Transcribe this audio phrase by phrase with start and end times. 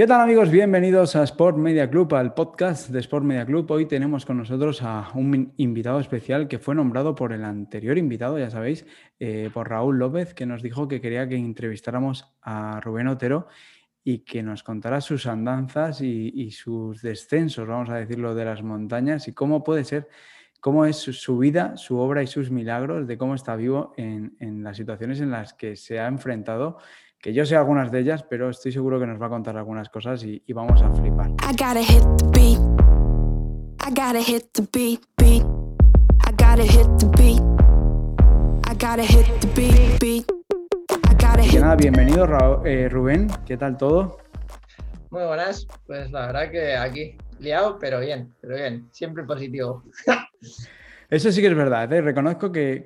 [0.00, 0.50] ¿Qué tal amigos?
[0.50, 3.70] Bienvenidos a Sport Media Club, al podcast de Sport Media Club.
[3.70, 8.38] Hoy tenemos con nosotros a un invitado especial que fue nombrado por el anterior invitado,
[8.38, 8.86] ya sabéis,
[9.18, 13.48] eh, por Raúl López, que nos dijo que quería que entrevistáramos a Rubén Otero
[14.02, 19.28] y que nos contara sus andanzas y, sus descensos, vamos a decirlo, de las montañas
[19.28, 20.08] y cómo puede ser,
[20.60, 24.78] cómo es su, vida, su obra y sus milagros, de cómo está vivo en, las
[24.78, 26.78] situaciones en las que se ha enfrentado
[27.20, 29.90] que yo sé algunas de ellas, pero estoy seguro que nos va a contar algunas
[29.90, 31.30] cosas y, vamos a flipar.
[41.58, 42.26] nada, bienvenido
[42.64, 44.16] eh, Rubén, ¿qué tal todo?
[45.10, 49.82] Muy buenas, pues la verdad que aquí liado, pero bien, pero bien, siempre positivo.
[51.10, 52.00] Eso sí que es verdad, ¿eh?
[52.00, 52.84] reconozco que,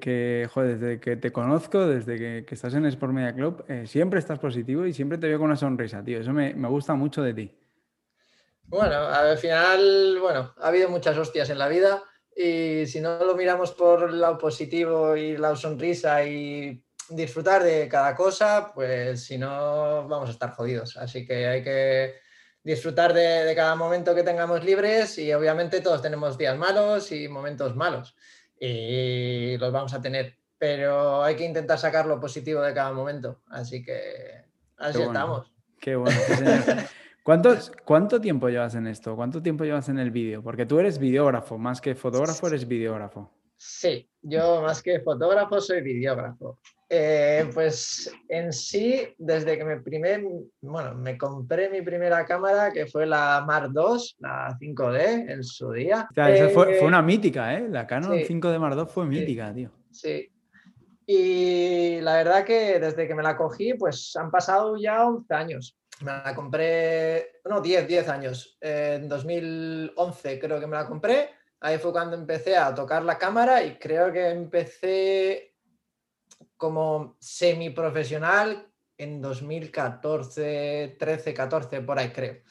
[0.57, 4.87] desde que te conozco, desde que, estás en Sport Media Club, eh, siempre estás positivo
[4.87, 6.19] y siempre te veo con una sonrisa, tío.
[6.19, 7.55] Eso me, gusta mucho de ti.
[8.63, 12.03] Bueno, al final, bueno, ha habido muchas hostias en la vida
[12.35, 17.89] y si no lo miramos por el lado positivo y la sonrisa y disfrutar de
[17.89, 20.97] cada cosa, pues si no vamos a estar jodidos.
[20.97, 22.24] Así que hay que
[22.65, 27.77] disfrutar de, cada momento que tengamos libres y obviamente todos tenemos días malos y momentos
[27.77, 28.17] malos
[28.59, 33.43] y los vamos a tener, pero hay que intentar sacar lo positivo de cada momento.
[33.49, 34.45] Así que
[34.79, 35.53] así estamos.
[35.79, 36.19] Qué bueno.
[37.23, 39.15] ¿Cuánto tiempo llevas en esto?
[39.17, 40.43] ¿Cuánto tiempo llevas en el vídeo?
[40.43, 43.31] Porque tú eres videógrafo, más que fotógrafo, eres videógrafo.
[43.67, 46.59] Sí, yo más que fotógrafo soy videógrafo.
[46.87, 50.23] Eh, pues en sí, desde que me, primer,
[50.61, 55.73] bueno, me compré mi primera cámara, que fue la Mark II, la 5D en su
[55.73, 56.07] día.
[56.53, 57.67] fue, una mítica, ¿eh?
[57.71, 59.71] La Canon 5D Mark II fue mítica, tío.
[59.91, 60.31] Sí.
[61.07, 65.75] Y la verdad que desde que me la cogí, pues han pasado ya 11 años.
[66.03, 68.59] Me la compré, no, 10, 10 años.
[68.61, 71.31] en 2011 creo que me la compré.
[71.65, 75.55] Ahí fue cuando empecé a tocar la cámara y creo que empecé
[76.59, 78.69] como semiprofesional
[78.99, 82.43] en 2014, 13, 14, por ahí creo.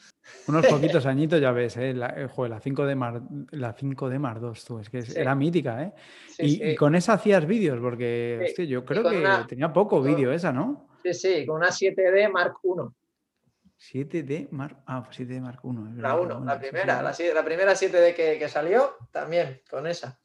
[0.48, 1.94] Unos poquitos añitos ya ves, ¿eh?
[1.94, 3.22] La, eh, la 5 de Mar,
[3.52, 5.92] la 5 de Mar 2, tú, es que era mítica, ¿eh?
[6.40, 10.88] y, con esa hacías vídeos, porque yo creo que tenía poco vídeo esa, ¿no?
[11.04, 12.92] Sí, sí, con una 7D Mark 1.
[13.78, 16.00] 7D Mark, ah, pues 7D Mark 1.
[16.00, 20.18] La 1, la primera, la, la, primera 7D que, que salió, también, con esa.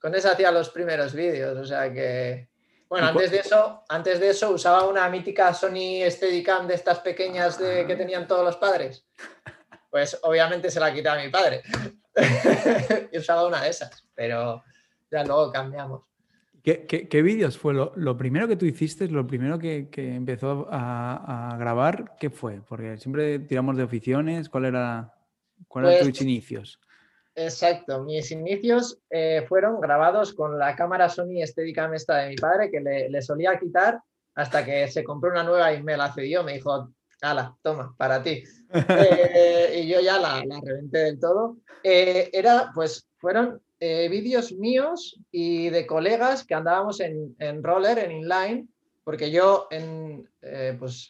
[0.00, 2.50] Con esa hacía los primeros vídeos, o sea que
[2.90, 7.56] bueno, antes de eso, antes de eso usaba una mítica Sony Steadicam de estas pequeñas
[7.56, 9.06] de, que tenían todos los padres.
[9.88, 11.62] Pues obviamente se la quité a mi padre.
[13.12, 14.64] y usaba una de esas, pero
[15.08, 16.02] ya luego cambiamos.
[16.62, 22.16] ¿Qué, vídeos fue lo, primero que tú hiciste, lo primero que, empezó a, grabar?
[22.18, 22.60] ¿Qué fue?
[22.68, 24.48] Porque siempre tiramos de oficiones.
[24.48, 25.14] ¿Cuál era,
[25.68, 26.80] cuál pues tus inicios?
[27.34, 32.70] Exacto, mis inicios eh, fueron grabados con la cámara Sony Steadicam esta de mi padre
[32.70, 34.00] que le, solía quitar
[34.34, 36.92] hasta que se compró una nueva y me la cedió, me dijo,
[37.22, 38.44] ala, toma, para ti.
[38.72, 41.56] Eh, y yo ya la, reventé del todo.
[41.82, 48.68] Eh, era, pues, fueron vídeos míos y de colegas que andábamos en, roller, en inline,
[49.04, 50.28] porque yo en
[50.78, 51.08] pues,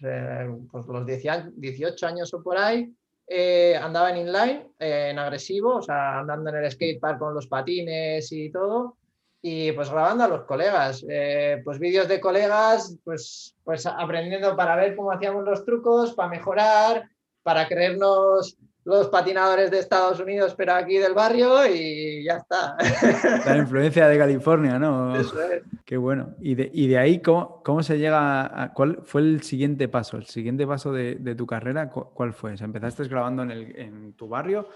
[0.71, 2.95] pues los 18 años o por ahí,
[3.33, 7.47] eh, andaba en inline, eh, en agresivo, o sea, andando en el skatepark con los
[7.47, 8.97] patines y todo,
[9.41, 14.75] y pues grabando a los colegas, eh, pues vídeos de colegas, pues, pues aprendiendo para
[14.75, 17.09] ver cómo hacíamos los trucos, para mejorar,
[17.45, 22.77] para creernos los patinadores de Estados Unidos, pero aquí del barrio y ya está.
[23.47, 25.15] La influencia de California, ¿no?
[25.17, 25.63] Eso es.
[25.85, 26.35] Qué bueno.
[26.41, 28.73] Y de, y de ahí, ¿cómo, ¿cómo, se llega a...
[28.73, 30.17] ¿Cuál fue el siguiente paso?
[30.17, 31.91] ¿El siguiente paso de, de tu carrera?
[31.91, 32.55] ¿Cuál fue?
[32.59, 34.69] ¿Empezaste grabando en, el, en tu barrio?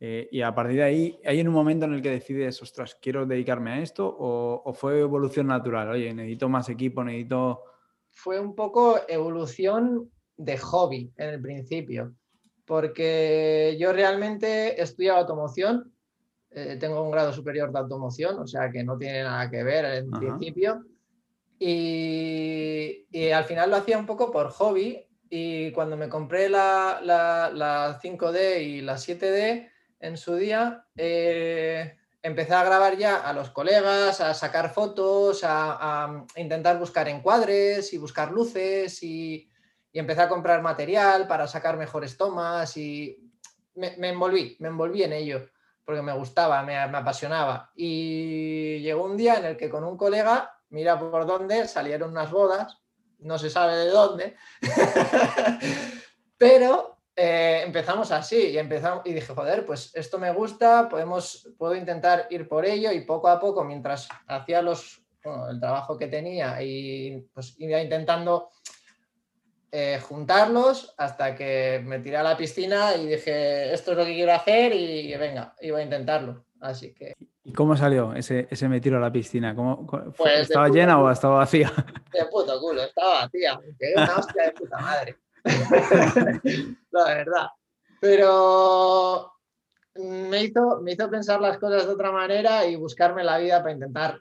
[0.00, 2.96] Eh, y a partir de ahí, ¿hay en un momento en el que decides, ostras,
[3.00, 4.06] quiero dedicarme a esto?
[4.06, 5.90] ¿O, o fue evolución natural?
[5.90, 7.62] Oye, necesito más equipo, necesito...
[8.10, 12.12] Fue un poco evolución de hobby en el principio
[12.72, 15.92] porque yo realmente estudiado automoción,
[16.50, 19.84] eh, tengo un grado superior de automoción, o sea que no tiene nada que ver
[19.84, 20.82] en principio.
[21.58, 28.00] Y, al final lo hacía un poco por hobby y cuando me compré la, la,
[28.02, 29.68] 5D y la 7D
[30.00, 36.06] en su día, eh, empecé a grabar ya a los colegas, a sacar fotos, a,
[36.06, 39.51] a intentar buscar encuadres y buscar luces y,
[39.92, 43.30] y empecé a comprar material para sacar mejores tomas y
[43.74, 45.48] me, envolví, me envolví en ello
[45.84, 47.70] porque me gustaba, me, apasionaba.
[47.74, 52.30] Y llegó un día en el que con un colega, mira por dónde, salieron unas
[52.30, 52.78] bodas,
[53.18, 54.36] no se sabe de dónde,
[56.38, 61.74] pero eh, empezamos así y, empezamos, y dije, joder, pues esto me gusta, podemos, puedo
[61.74, 65.04] intentar ir por ello y poco a poco, mientras hacía los,
[65.50, 68.50] el trabajo que tenía y pues iba intentando
[69.72, 74.14] eh, juntarlos hasta que me tiré a la piscina y dije, esto es lo que
[74.14, 76.44] quiero hacer y venga, iba a intentarlo.
[76.62, 77.16] Así que...
[77.44, 79.54] ¿Y cómo salió ese, ese me tiro a la piscina?
[79.54, 79.84] ¿Cómo,
[80.16, 81.72] pues ¿Estaba llena o estaba vacía?
[82.12, 83.58] De puto culo, estaba vacía.
[83.96, 85.16] Una hostia de puta madre.
[86.92, 87.48] la verdad.
[88.00, 89.32] Pero
[89.96, 93.74] me hizo, me hizo pensar las cosas de otra manera y buscarme la vida para
[93.74, 94.20] intentar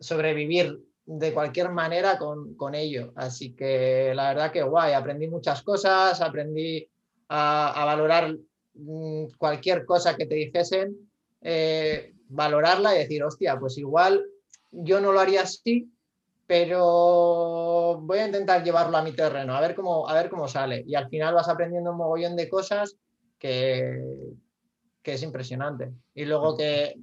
[0.00, 3.12] sobrevivir de cualquier manera con, ello.
[3.14, 6.86] Así que la verdad que guay, aprendí muchas cosas, aprendí
[7.28, 8.36] a, valorar
[8.74, 11.08] mm, cualquier cosa que te dijesen,
[11.40, 14.24] eh, valorarla y decir, hostia, pues igual
[14.72, 15.88] yo no lo haría así,
[16.46, 20.82] pero voy a intentar llevarlo a mi terreno, a ver cómo, a ver cómo sale.
[20.86, 22.96] Y al final vas aprendiendo un mogollón de cosas
[23.38, 24.02] que,
[25.02, 25.92] que es impresionante.
[26.14, 26.96] Y luego que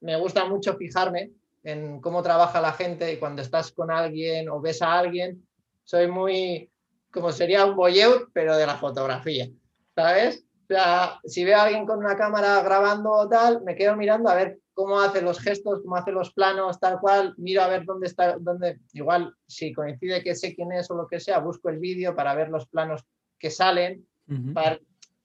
[0.00, 1.30] me gusta mucho fijarme
[1.62, 5.46] en cómo trabaja la gente y cuando estás con alguien o ves a alguien,
[5.84, 6.70] soy muy,
[7.10, 9.48] como sería un voyeur, pero de la fotografía,
[9.94, 10.44] ¿sabes?
[10.64, 14.30] O sea, si veo a alguien con una cámara grabando o tal, me quedo mirando
[14.30, 17.84] a ver cómo hace los gestos, cómo hace los planos, tal cual, miro a ver
[17.84, 21.68] dónde está, dónde, igual si coincide que sé quién es o lo que sea, busco
[21.68, 23.04] el vídeo para ver los planos
[23.38, 24.06] que salen,
[24.54, 24.78] para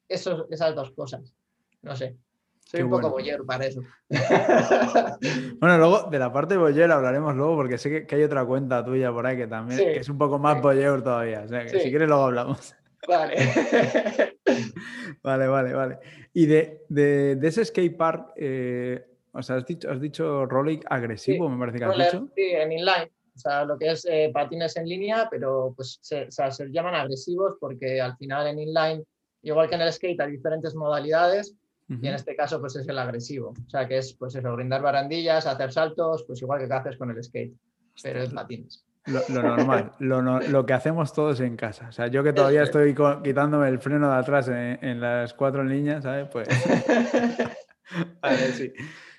[0.10, 1.34] esos, esas dos cosas.
[1.84, 2.18] No sé.
[2.76, 3.82] Soy un poco boyer para eso.
[5.60, 9.12] bueno, luego de la parte boyer hablaremos luego porque sé que, hay otra cuenta tuya
[9.12, 11.44] por ahí que también es un poco más boyer todavía.
[11.46, 12.76] O sea, que si quieres luego hablamos.
[13.08, 13.36] Vale.
[15.24, 16.00] vale, vale, vale.
[16.34, 21.50] Y de, de, de ese skatepark, eh, o sea, has dicho, has dicho rolling agresivo,
[21.50, 22.30] me parece que has dicho.
[22.36, 23.12] Sí, en inline.
[23.36, 27.56] O sea, lo que es eh, patines en línea, pero pues se, se llaman agresivos
[27.60, 29.04] porque al final en inline,
[29.42, 31.54] igual que en el skate, hay diferentes modalidades
[31.88, 33.50] y en este caso pues es el agresivo.
[33.50, 37.12] O sea, que es pues eso, brindar barandillas, hacer saltos, pues igual que haces con
[37.12, 37.54] el skate,
[38.02, 38.86] pero es patines.
[39.06, 41.90] Lo, normal, lo, que hacemos todos en casa.
[41.90, 46.04] O sea, yo que todavía estoy quitándome el freno de atrás en, las cuatro líneas,
[46.04, 46.28] ¿sabes?
[46.32, 46.48] Pues.
[48.56, 48.74] sí.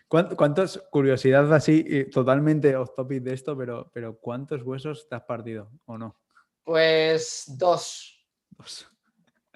[0.09, 5.71] ¿Cuántas, curiosidad así, totalmente off topic de esto, pero, pero ¿cuántos huesos te has partido
[5.85, 6.17] o no?
[6.65, 8.27] Pues dos.
[8.51, 8.89] Dos.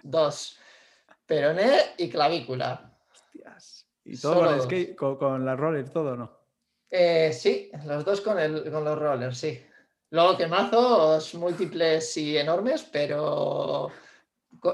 [0.01, 0.59] Dos.
[1.27, 2.91] Peroné y clavícula.
[3.31, 3.87] Hostias.
[4.05, 6.39] ¿Y todo con, el skate, con, la roller, todo no?
[6.91, 9.63] Eh, sí, los dos con, el, con los rollers, sí.
[10.11, 13.91] Luego quemazos múltiples y enormes, pero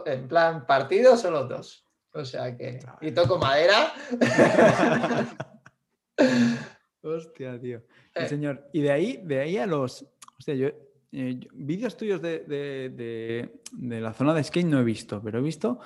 [0.06, 1.85] en plan partido solo dos.
[2.12, 2.81] O sea que.
[3.03, 3.93] Y toco madera.
[7.03, 7.82] Hostia, tío.
[8.14, 8.26] Eh.
[8.26, 10.06] señor, y de ahí, de ahí a los.
[10.38, 10.69] Hostia, yo.
[11.12, 15.79] Eh, vídeos tuyos de, de, la zona de skate no he visto, pero he visto.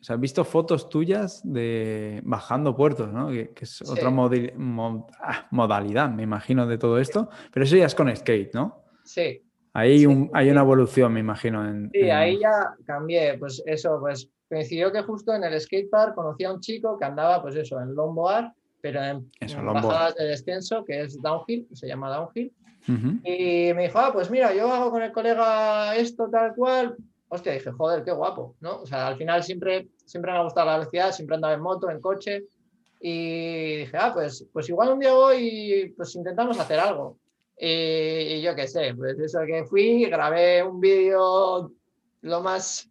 [0.00, 3.28] O sea, he visto fotos tuyas de bajando puertos, ¿no?
[3.28, 7.28] Que, es otra ah, modalidad, me imagino, de todo esto.
[7.52, 8.82] Pero eso ya es con skate, ¿no?
[9.04, 9.42] Sí.
[9.74, 11.68] Ahí hay una evolución, me imagino.
[11.68, 13.36] En, sí, ahí ya cambié.
[13.38, 17.42] Pues eso, pues coincidió que justo en el skatepark conocí a un chico que andaba,
[17.42, 19.30] pues eso, en longboard, pero en,
[19.64, 22.52] bajadas de descenso, que es downhill, se llama downhill.
[22.88, 26.96] Y me dijo, ah, pues mira, yo hago con el colega esto, tal cual.
[27.32, 28.82] Hostia, dije, joder, qué guapo, ¿no?
[28.82, 31.88] O sea, al final siempre, siempre me ha gustado la velocidad, siempre andaba en moto,
[31.88, 32.42] en coche.
[33.00, 37.18] Y dije, ah, pues, pues igual un día voy y pues intentamos hacer algo.
[37.56, 41.70] Y, yo qué sé, pues eso que fui, grabé un vídeo
[42.22, 42.90] lo más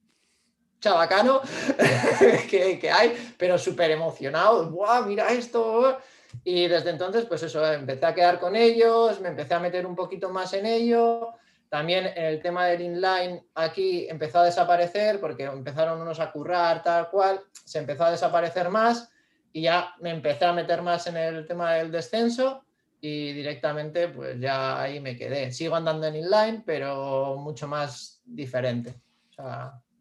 [0.79, 1.41] chabacano
[2.49, 4.69] que, que, hay, pero súper emocionado.
[4.69, 5.97] ¡Buah, mira esto!
[6.45, 9.97] Y desde entonces, pues eso, empecé a quedar con ellos, me empecé a meter un
[9.97, 11.33] poquito más en ello.
[11.69, 17.09] También el tema del inline aquí empezó a desaparecer porque empezaron unos a currar tal
[17.09, 19.11] cual, se empezó a desaparecer más
[19.53, 22.63] y ya me empecé a meter más en el tema del descenso
[22.99, 25.51] y directamente pues ya ahí me quedé.
[25.51, 28.95] Sigo andando en inline, pero mucho más diferente.
[29.29, 29.33] O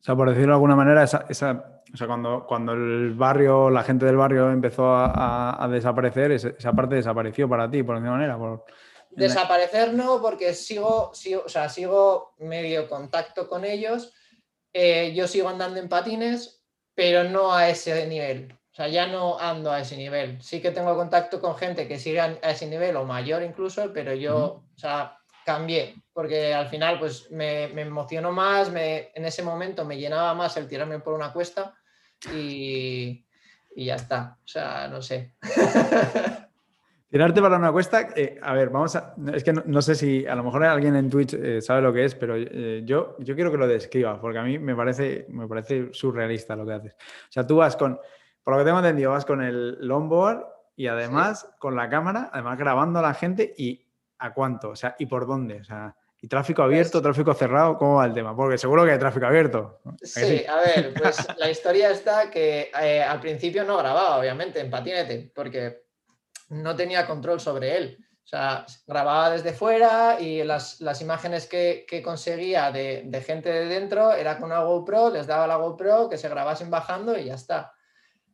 [0.01, 3.83] sea, por decirlo de alguna manera, esa, esa, o sea, cuando, cuando el barrio, la
[3.83, 8.39] gente del barrio empezó a, a, desaparecer, esa parte desapareció para ti, por alguna manera.
[8.39, 8.65] Por...
[9.11, 14.13] Desaparecer no, porque sigo, sigo, o sea, sigo medio contacto con ellos.
[14.73, 16.63] Eh, yo sigo andando en patines,
[16.95, 18.53] pero no a ese nivel.
[18.53, 20.41] O sea, ya no ando a ese nivel.
[20.41, 24.15] Sí que tengo contacto con gente que sigue a ese nivel o mayor incluso, pero
[24.15, 29.43] yo, o sea, cambié, porque al final pues me, me emocionó más, me, en ese
[29.43, 31.75] momento me llenaba más el tirarme por una cuesta
[32.33, 33.25] y,
[33.75, 34.37] y ya está.
[34.45, 35.33] O sea, no sé.
[37.11, 39.15] Tirarte para una cuesta, eh, a ver, vamos a.
[39.33, 42.05] Es que no, sé si a lo mejor alguien en Twitch eh, sabe lo que
[42.05, 45.49] es, pero eh, yo, yo quiero que lo describas, porque a mí me parece, me
[45.49, 46.93] parece surrealista lo que haces.
[46.93, 47.99] O sea, tú vas con,
[48.45, 50.45] por lo que tengo entendido, vas con el longboard
[50.77, 53.87] y además con la cámara, además grabando a la gente y
[54.19, 55.97] a cuánto, o sea, y por dónde, o sea.
[56.21, 57.79] ¿Y tráfico abierto, pues tráfico cerrado?
[57.79, 58.35] ¿Cómo va el tema?
[58.35, 59.79] Porque seguro que hay tráfico abierto.
[60.03, 62.71] Sí, a ver, pues la historia está que
[63.09, 65.88] al principio no grababa, obviamente, en patinete, porque
[66.49, 67.99] no tenía control sobre él.
[68.25, 74.37] O sea, grababa desde fuera y las, imágenes que, conseguía de, gente de dentro era
[74.37, 77.73] con una GoPro, les daba la GoPro, que se grabasen bajando y ya está.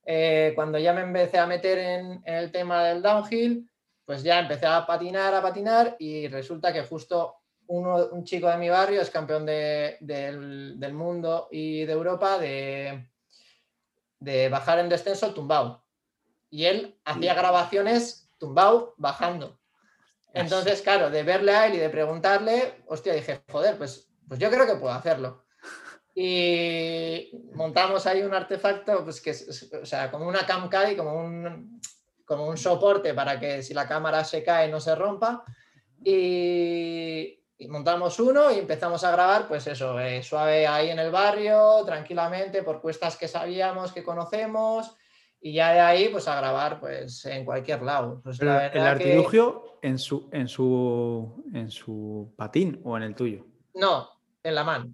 [0.04, 3.70] Eh, cuando ya me empecé a meter en, el tema del downhill,
[4.04, 7.36] pues ya empecé a patinar, a patinar y resulta que justo
[7.68, 13.08] uno, un chico de mi barrio es campeón del, mundo y de Europa de,
[14.18, 15.83] de bajar en descenso tumbado
[16.54, 19.58] y él hacía grabaciones tumbado, bajando.
[20.32, 24.48] Entonces, claro, de verle a él y de preguntarle, hostia, dije, joder, pues, pues yo
[24.52, 25.46] creo que puedo hacerlo.
[26.14, 31.80] Y montamos ahí un artefacto, pues que es, o sea, como una camcai, como un,
[32.24, 35.42] como un soporte para que si la cámara se cae no se rompa.
[36.04, 41.82] Y, montamos uno y empezamos a grabar, pues eso, eh, suave ahí en el barrio,
[41.84, 44.94] tranquilamente, por cuestas que sabíamos, que conocemos
[45.44, 48.22] y ya de ahí pues a grabar pues en cualquier lado.
[48.24, 53.44] Pues, el artilugio en, su, en, su, en su patín o en el tuyo.
[53.74, 54.08] No,
[54.42, 54.90] en la mano.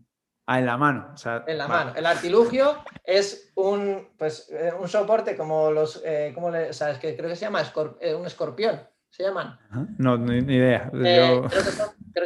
[0.47, 1.15] Ah, en la mano.
[1.47, 1.93] en la mano.
[1.95, 7.17] El artilugio es un, pues, eh, un soporte como los, eh, ¿cómo le, sabes que
[7.17, 7.63] creo que se llama
[8.01, 8.81] eh, un escorpión
[9.11, 9.59] se llaman.
[9.99, 10.91] No, ni, idea.
[10.95, 11.59] Eh, creo, que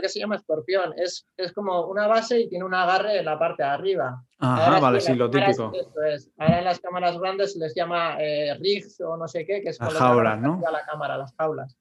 [0.06, 0.94] se llama escorpión.
[0.96, 4.22] Es, es, como una base y tiene un agarre en la parte de arriba.
[4.38, 5.72] Ajá, vale, sí, lo típico.
[6.38, 9.70] Ahora en las cámaras grandes se les llama eh, rigs o no sé qué, que
[9.70, 10.62] es las jaulas, ¿no?
[10.66, 11.76] A la cámara, las jaulas.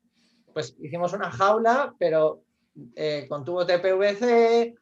[0.54, 2.42] Pues hicimos una jaula, pero
[2.96, 4.76] eh, con tubo de PVC,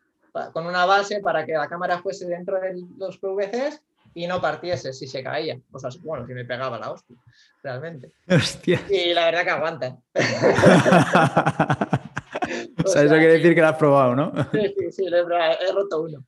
[0.53, 3.81] con una base para que la cámara fuese dentro de los PVCs
[4.13, 5.59] y no partiese si se caía.
[5.71, 7.15] O sea, bueno, si me pegaba la hostia,
[7.63, 8.11] realmente.
[8.29, 8.81] Hostia.
[8.89, 9.97] Y la verdad que aguanta.
[12.85, 14.31] o, sea, eso quiere decir que lo has probado, ¿no?
[14.51, 16.25] Sí, sí, sí, he, he roto uno.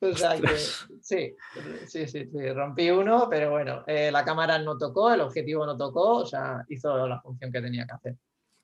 [0.00, 1.34] O sea que, sí,
[1.86, 5.76] sí, sí, sí, rompí uno, pero bueno, eh, la cámara no tocó, el objetivo no
[5.76, 8.16] tocó, o sea, hizo la función que tenía que hacer.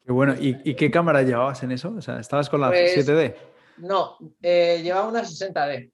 [0.04, 1.94] Qué bueno, ¿y, qué cámara llevabas en eso?
[1.96, 3.34] O sea, ¿estabas con la 7D?
[3.34, 3.36] Pues,
[3.78, 5.90] no, eh, llevaba una 60D.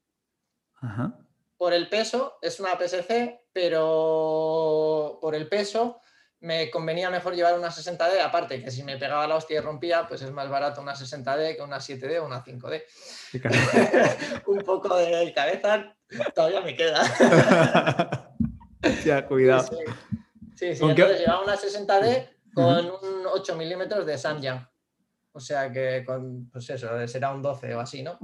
[0.80, 1.14] Ajá
[1.58, 6.00] por el peso, es una PSC, pero por el peso
[6.40, 10.06] me convenía mejor llevar una 60D, aparte que si me pegaba la hostia y rompía,
[10.06, 12.82] pues es más barato una 60D que una 7D o una 5D.
[14.46, 15.96] Un poco de cabeza
[16.34, 17.02] todavía me queda.
[19.04, 19.68] ya, cuidado.
[20.54, 24.68] Sí, sí, entonces llevaba una 60D con un 8 milímetros de Samyang.
[25.32, 28.18] O sea que con, pues eso, será un 12 o así, ¿no?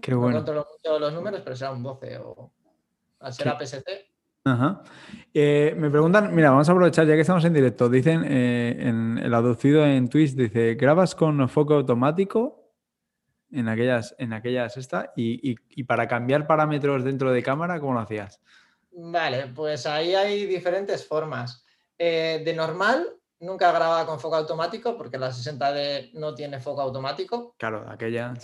[0.00, 0.38] Qué bueno.
[0.38, 2.52] No controlo mucho los números, pero será un 12 o
[3.30, 4.01] será PSC.
[4.44, 4.82] Ajá.
[5.34, 7.88] Eh, me preguntan, mira, vamos a aprovechar ya que estamos en directo.
[7.88, 12.58] Dicen eh, en el aducido en Twitch, dice, ¿grabas con foco automático?
[13.50, 18.40] En aquellas, en aquellas esta, y, para cambiar parámetros dentro de cámara, ¿cómo lo hacías?
[18.92, 21.64] Vale, pues ahí hay diferentes formas.
[21.98, 23.06] Eh, de normal,
[23.40, 27.54] nunca grababa con foco automático porque la 60D no tiene foco automático.
[27.58, 28.34] Claro, aquella.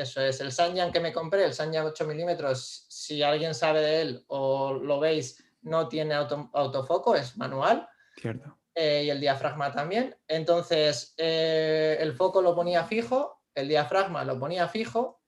[0.00, 4.00] Eso es, el Sanyan que me compré, el Sanyan 8 milímetros, si alguien sabe de
[4.00, 7.86] él o lo veis, no tiene autofoco, es manual.
[8.16, 8.56] Cierto.
[8.74, 10.16] Eh, y el diafragma también.
[10.26, 15.20] Entonces, eh, el foco lo ponía fijo, el diafragma lo ponía fijo,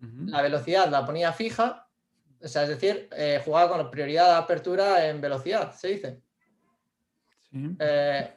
[0.00, 1.88] la velocidad la ponía fija,
[2.40, 6.22] o sea, es decir, eh, jugaba con prioridad de apertura en velocidad, se dice.
[7.50, 7.76] Sí.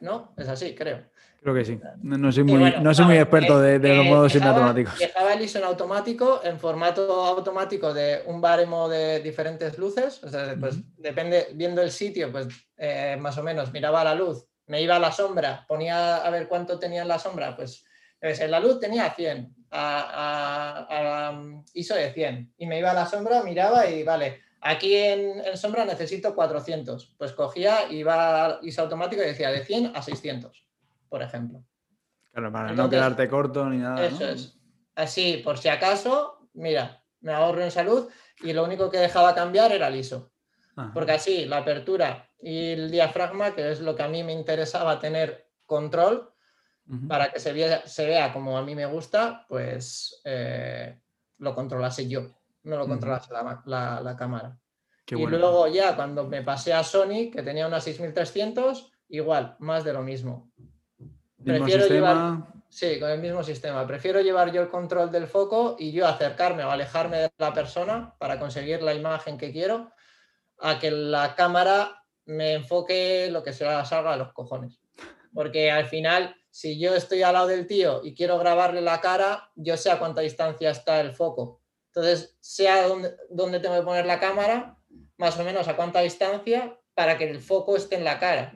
[0.00, 1.11] no, es así, creo.
[1.42, 1.80] Creo que sí.
[2.02, 4.96] No, soy muy, no soy muy experto de, de los modos semiautomáticos.
[4.96, 10.22] Dejaba el ISO en automático, en formato automático de un baremo de diferentes luces.
[10.22, 12.46] O sea, pues depende, viendo el sitio, pues
[12.76, 16.46] eh, más o menos miraba la luz, me iba a la sombra, ponía a ver
[16.46, 17.84] cuánto tenía en la sombra, pues
[18.20, 21.42] en la luz tenía 100, a, a,
[21.74, 22.54] ISO de 100.
[22.56, 27.16] Y me iba a la sombra, miraba y vale, aquí en, en sombra necesito 400.
[27.18, 30.62] Pues cogía, iba a ISO automático y decía de 100 a 600
[31.12, 31.62] por ejemplo.
[32.32, 34.02] Claro, para no quedarte corto ni nada.
[34.06, 34.58] Eso es.
[34.94, 38.08] Así, por si acaso, mira, me ahorro en salud
[38.40, 40.32] y lo único que dejaba cambiar era el ISO.
[40.94, 44.98] Porque así, la apertura y el diafragma, que es lo que a mí me interesaba
[44.98, 46.32] tener control,
[47.06, 50.98] para que se vea, se vea como a mí me gusta, pues eh,
[51.38, 52.22] lo controlase yo,
[52.62, 53.30] no lo controlase
[53.66, 54.58] la, cámara.
[55.10, 59.92] y luego ya cuando me pasé a Sony, que tenía una 6300, igual, más de
[59.92, 60.50] lo mismo.
[61.44, 62.52] Prefiero llevar...
[62.68, 63.86] Sí, con el mismo sistema.
[63.86, 68.14] Prefiero llevar yo el control del foco y yo acercarme o alejarme de la persona
[68.18, 69.92] para conseguir la imagen que quiero,
[70.58, 74.80] a que la cámara me enfoque lo que se salga a los cojones.
[75.34, 79.50] Porque al final, si yo estoy al lado del tío y quiero grabarle la cara,
[79.54, 81.60] yo sé a cuánta distancia está el foco.
[81.88, 84.78] Entonces, sé dónde, dónde tengo que poner la cámara,
[85.18, 88.54] más o menos a cuánta distancia, para que el foco esté en la cara.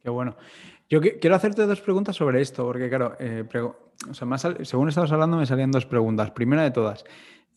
[0.00, 0.36] Qué bueno.
[0.88, 3.44] Yo quiero hacerte dos preguntas sobre esto, porque claro, eh,
[4.12, 6.30] según estabas hablando me salían dos preguntas.
[6.32, 7.04] Primera de todas,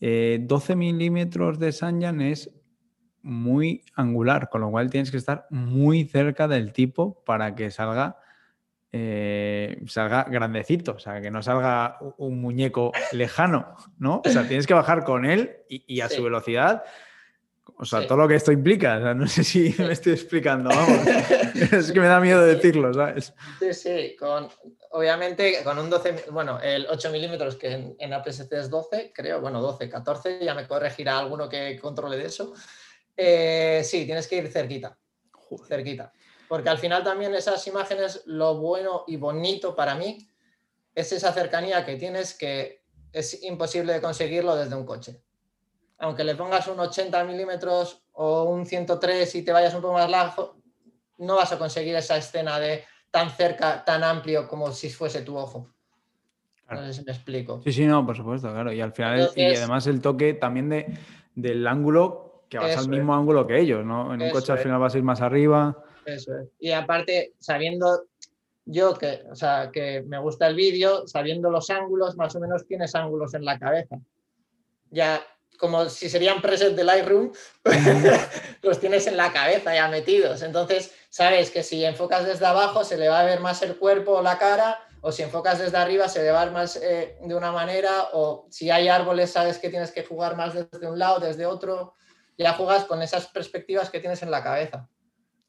[0.00, 2.50] eh, milímetros de Sanyan es
[3.22, 8.16] muy angular, con lo cual tienes que estar muy cerca del tipo para que salga,
[8.92, 14.22] eh, salga grandecito, o sea, que no salga un muñeco lejano, ¿no?
[14.24, 16.84] O sea, tienes que bajar con él y, a su velocidad
[17.80, 19.14] o sea, todo lo que esto implica.
[19.14, 21.06] no sé si me estoy explicando, vamos.
[21.72, 23.32] es que me da miedo decirlo, ¿sabes?
[23.60, 24.16] Sí, sí.
[24.18, 24.48] Con,
[24.90, 29.40] obviamente, con un 12, bueno, el 8 milímetros que en, en APS-C es 12, creo,
[29.40, 32.52] bueno, 12, 14, ya me corregirá alguno que controle de eso.
[33.16, 34.98] Eh, sí, tienes que ir cerquita.
[35.68, 36.12] Cerquita.
[36.48, 40.28] Porque al final también esas imágenes, lo bueno y bonito para mí
[40.94, 42.82] es esa cercanía que tienes que
[43.12, 45.22] es imposible de conseguirlo desde un coche
[45.98, 50.08] aunque le pongas un 80 milímetros o un 103 y te vayas un poco más
[50.08, 50.56] largo,
[51.18, 55.36] no vas a conseguir esa escena de tan cerca, tan amplio como si fuese tu
[55.36, 55.70] ojo.
[56.70, 57.62] No sé si me explico.
[57.64, 58.72] Sí, sí, no, por supuesto, claro.
[58.72, 60.98] Y al final, y además el toque también de,
[61.34, 64.12] del ángulo, que vas al mismo ángulo que ellos, ¿no?
[64.14, 65.82] En un coche al final vas a ir más arriba.
[66.04, 66.48] Eso es.
[66.58, 68.04] Y aparte, sabiendo
[68.66, 72.66] yo que, o sea, que me gusta el vídeo, sabiendo los ángulos, más o menos
[72.66, 73.98] tienes ángulos en la cabeza.
[74.90, 75.22] Ya
[75.58, 77.32] como si serían presets de Lightroom,
[78.62, 80.42] los tienes en la cabeza ya metidos.
[80.42, 84.12] Entonces, sabes que si enfocas desde abajo se le va a ver más el cuerpo
[84.12, 87.18] o la cara, o si enfocas desde arriba se le va a ver más eh,
[87.20, 90.98] de una manera, o si hay árboles sabes que tienes que jugar más desde un
[90.98, 91.94] lado, desde otro.
[92.36, 94.88] Ya jugas con esas perspectivas que tienes en la cabeza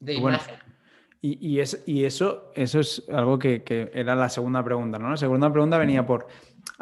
[0.00, 0.56] de imagen.
[1.20, 5.10] y, es, y, eso, eso es algo que, que, era la segunda pregunta, ¿no?
[5.10, 6.26] La segunda pregunta venía por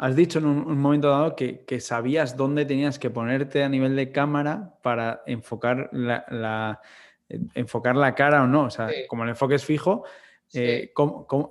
[0.01, 4.13] Has dicho en un, momento dado que, sabías dónde tenías que ponerte a nivel de
[4.13, 6.79] cámara para enfocar la,
[7.53, 8.63] enfocar la cara o no.
[8.63, 10.05] O sea, como el enfoque es fijo,
[10.53, 10.93] eh,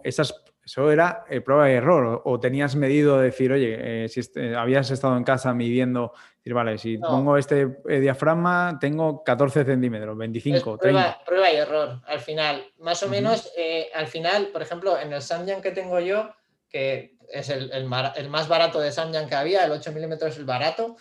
[0.03, 2.23] eso era eh, prueba y error.
[2.25, 6.79] O, tenías medido decir, oye, eh, si este, habías estado en casa midiendo, decir, vale,
[6.79, 11.25] si pongo este diafragma, tengo 14 centímetros, 25, prueba, 30.
[11.27, 12.65] Prueba y error, al final.
[12.79, 13.53] Más o menos,
[13.95, 16.31] al final, por ejemplo, en el Samyang que tengo yo,
[16.71, 20.97] que es el, más barato de Samyang que había, el 8 milímetros es el barato,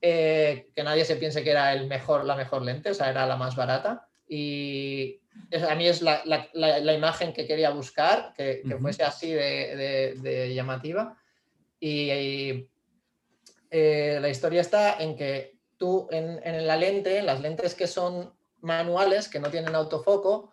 [0.00, 3.26] eh, que nadie se piense que era el mejor, la mejor lente, o sea, era
[3.26, 4.08] la más barata.
[4.28, 5.20] Y
[5.68, 6.22] a mí es la,
[6.94, 11.16] imagen que quería buscar, que, fuese así de, llamativa.
[11.80, 12.68] Y,
[13.70, 17.86] eh, la historia está en que tú en, en la lente, en las lentes que
[17.86, 20.52] son manuales, que no tienen autofoco,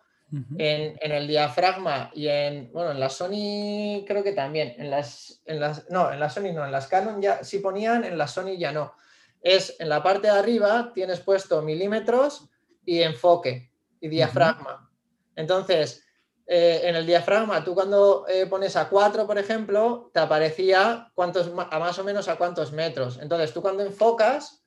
[0.58, 5.60] en, el diafragma y en, bueno, en la Sony creo que también, en las, en
[5.60, 8.56] las, no, en la Sony no, en las Canon ya sí ponían, en la Sony
[8.58, 8.94] ya no.
[9.40, 12.48] Es en la parte de arriba tienes puesto milímetros
[12.84, 13.70] y enfoque
[14.00, 14.90] y diafragma.
[15.36, 16.04] Entonces,
[16.46, 21.48] eh, en el diafragma, tú cuando eh, pones a 4, por ejemplo, te aparecía cuántos,
[21.48, 23.18] a más o menos a cuántos metros.
[23.20, 24.63] Entonces, tú cuando enfocas,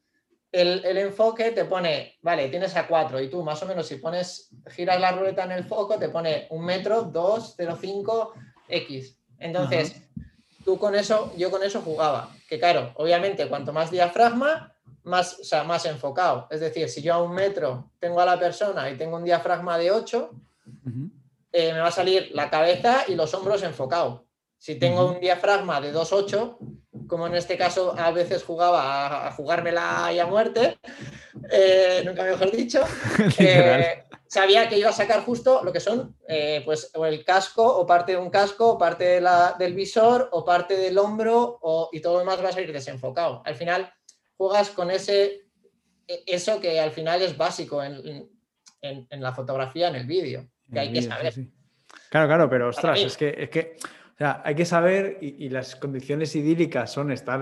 [0.62, 4.50] el, enfoque te pone, vale, tienes a 4 y tú más o menos si pones,
[4.68, 8.32] giras la ruleta en el foco, te pone un metro, 2, 0,5,
[8.68, 9.18] X.
[9.40, 10.02] Entonces,
[10.66, 12.36] tú con eso, yo con eso jugaba.
[12.50, 16.48] Que claro, obviamente, cuanto más diafragma, más, o sea, más enfocado.
[16.50, 19.78] Es decir, si yo a un metro tengo a la persona y tengo un diafragma
[19.78, 20.32] de 8,
[21.52, 24.22] eh, me va a salir la cabeza y los hombros enfocados.
[24.58, 26.58] Si tengo un diafragma de 2,8,
[27.08, 30.78] como en este caso a veces jugaba a, jugármela y a muerte,
[31.52, 32.84] eh, nunca mejor dicho,
[33.40, 37.64] eh, sabía que iba a sacar justo lo que son eh, pues o el casco
[37.64, 39.22] o parte de un casco o parte
[39.60, 41.60] del visor o parte del hombro
[41.92, 43.42] y todo lo demás va a salir desenfocado.
[43.46, 43.92] Al final
[44.36, 45.48] juegas con ese
[46.08, 48.30] e, eso que al final es básico en,
[49.10, 51.34] la fotografía, en el vídeo, que hay que saber.
[52.10, 53.76] Claro, claro, pero ostras, es que, es que
[54.18, 57.40] o sea, hay que saber, y, las condiciones idílicas son estar,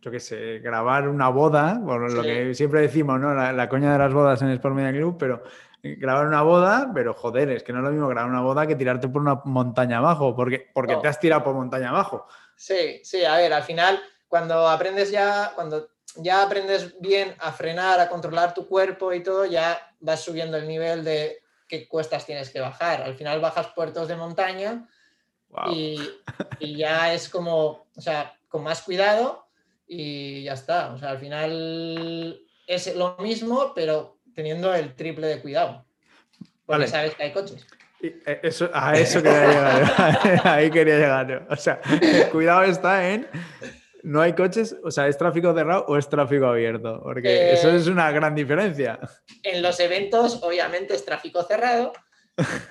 [0.00, 3.34] yo qué sé, grabar una boda, por lo que siempre decimos, ¿no?
[3.34, 5.42] La, coña de las bodas en Sport Media Club, pero
[5.82, 8.68] eh, grabar una boda, pero joder, es que no es lo mismo grabar una boda
[8.68, 12.28] que tirarte por una montaña abajo, porque, porque te has tirado por montaña abajo.
[12.54, 17.98] Sí, sí, a ver, al final, cuando aprendes ya, cuando ya aprendes bien a frenar,
[17.98, 22.50] a controlar tu cuerpo y todo, ya vas subiendo el nivel de qué cuestas tienes
[22.50, 23.02] que bajar.
[23.02, 24.86] Al final bajas puertos de montaña
[25.72, 25.98] Y,
[26.60, 29.46] y ya es como, o sea, con más cuidado
[29.86, 30.92] y ya está.
[30.92, 35.84] O sea, al final es lo mismo, pero teniendo el triple de cuidado.
[36.64, 37.66] Porque sabes que hay coches.
[38.02, 40.40] Eh, eso, a eso quería llegar.
[40.44, 41.46] Ahí quería llegar.
[41.50, 43.28] O sea, el cuidado está en.
[44.02, 47.00] No hay coches, o sea, ¿es tráfico cerrado o es tráfico abierto?
[47.04, 48.98] Porque eso es una gran diferencia.
[49.44, 51.92] En los eventos, obviamente, es tráfico cerrado,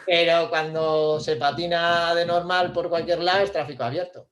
[0.06, 4.30] pero cuando se patina de normal por cualquier lado, es tráfico abierto.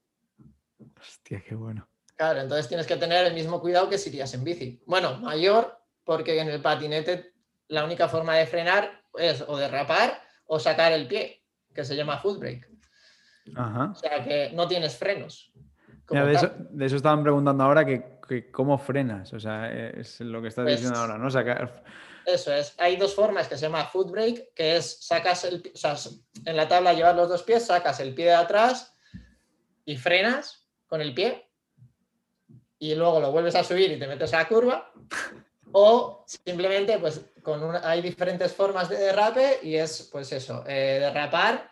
[0.98, 1.88] Hostia, qué bueno.
[2.16, 4.82] Claro, entonces tienes que tener el mismo cuidado que si irías en bici.
[4.86, 7.32] Bueno, mayor, porque en el patinete
[7.68, 12.18] la única forma de frenar es o derrapar o sacar el pie, que se llama
[12.18, 12.68] foot brake.
[13.56, 15.49] O sea que no tienes frenos.
[16.10, 20.76] De, eso, estaban preguntando ahora que, cómo frenas, o sea, es lo que estás pues
[20.76, 21.30] diciendo ahora, ¿no?
[21.30, 21.82] Sacar...
[22.26, 22.74] Eso es.
[22.78, 25.96] Hay dos formas que se llama foot brake, que es sacas el, o sea,
[26.44, 28.94] en la tabla llevas los dos pies, sacas el pie de atrás
[29.84, 31.50] y frenas con el pie
[32.78, 34.92] y luego lo vuelves a subir y te metes a la curva
[35.72, 41.70] o simplemente, pues, con hay diferentes formas de derrape y es, pues eso, eh, derrapar.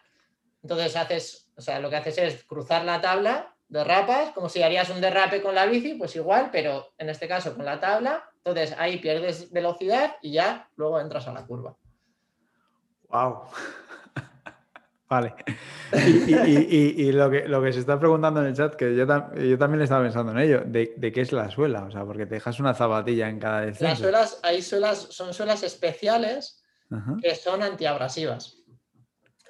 [0.62, 4.90] Entonces haces, o sea, lo que haces es cruzar la tabla, derrapas, como si harías
[4.90, 8.24] un derrape con la bici, pues igual, pero en este caso con la tabla.
[8.44, 11.76] Entonces ahí pierdes velocidad y ya luego entras a la curva.
[13.08, 13.44] ¡Wow!
[15.08, 15.34] Vale.
[16.26, 19.80] Y, lo, que, lo que se está preguntando en el chat, que yo, yo también
[19.80, 22.74] estaba pensando en ello, de, qué es la suela, o sea, porque te dejas una
[22.74, 23.84] zapatilla en cada descenso.
[23.84, 26.62] Las suelas, hay suelas, son suelas especiales
[27.22, 28.57] que son antiabrasivas.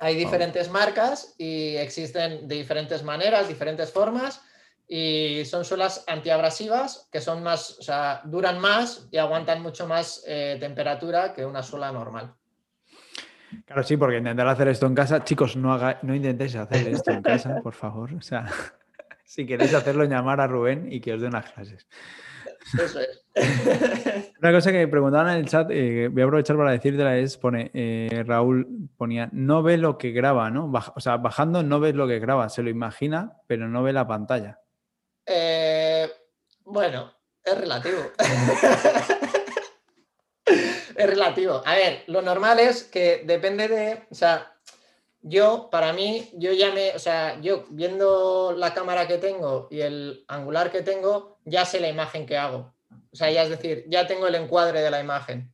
[0.00, 4.42] Hay diferentes marcas y existen de diferentes maneras, diferentes formas,
[4.86, 10.24] y son suelas antiabrasivas que son más, o sea, duran más y aguantan mucho más
[10.26, 12.34] eh, temperatura que una suela normal.
[13.66, 17.10] Claro, sí, porque intentar hacer esto en casa, chicos, no, haga, no intentéis hacer esto
[17.10, 18.14] en casa, por favor.
[18.14, 18.46] O sea,
[19.24, 21.86] si queréis hacerlo, llamar a Rubén y que os dé unas clases.
[22.74, 23.24] Eso es.
[24.40, 27.36] Una cosa que me preguntaban en el chat, eh, voy a aprovechar para decírtela, es,
[27.36, 30.70] pone, eh, Raúl ponía, no ve lo que graba, ¿no?
[30.94, 34.06] o sea, bajando no ves lo que graba, se lo imagina, pero no ve la
[34.06, 34.60] pantalla.
[35.26, 36.10] Eh,
[36.64, 37.12] bueno,
[37.44, 37.98] es relativo.
[40.46, 41.62] es relativo.
[41.64, 44.52] A ver, lo normal es que depende de, o sea,
[45.22, 49.80] yo, para mí, yo ya me, o sea, yo viendo la cámara que tengo y
[49.80, 52.74] el angular que tengo, ya sé la imagen que hago.
[53.10, 55.52] O sea, ya es decir, ya tengo el encuadre de la imagen,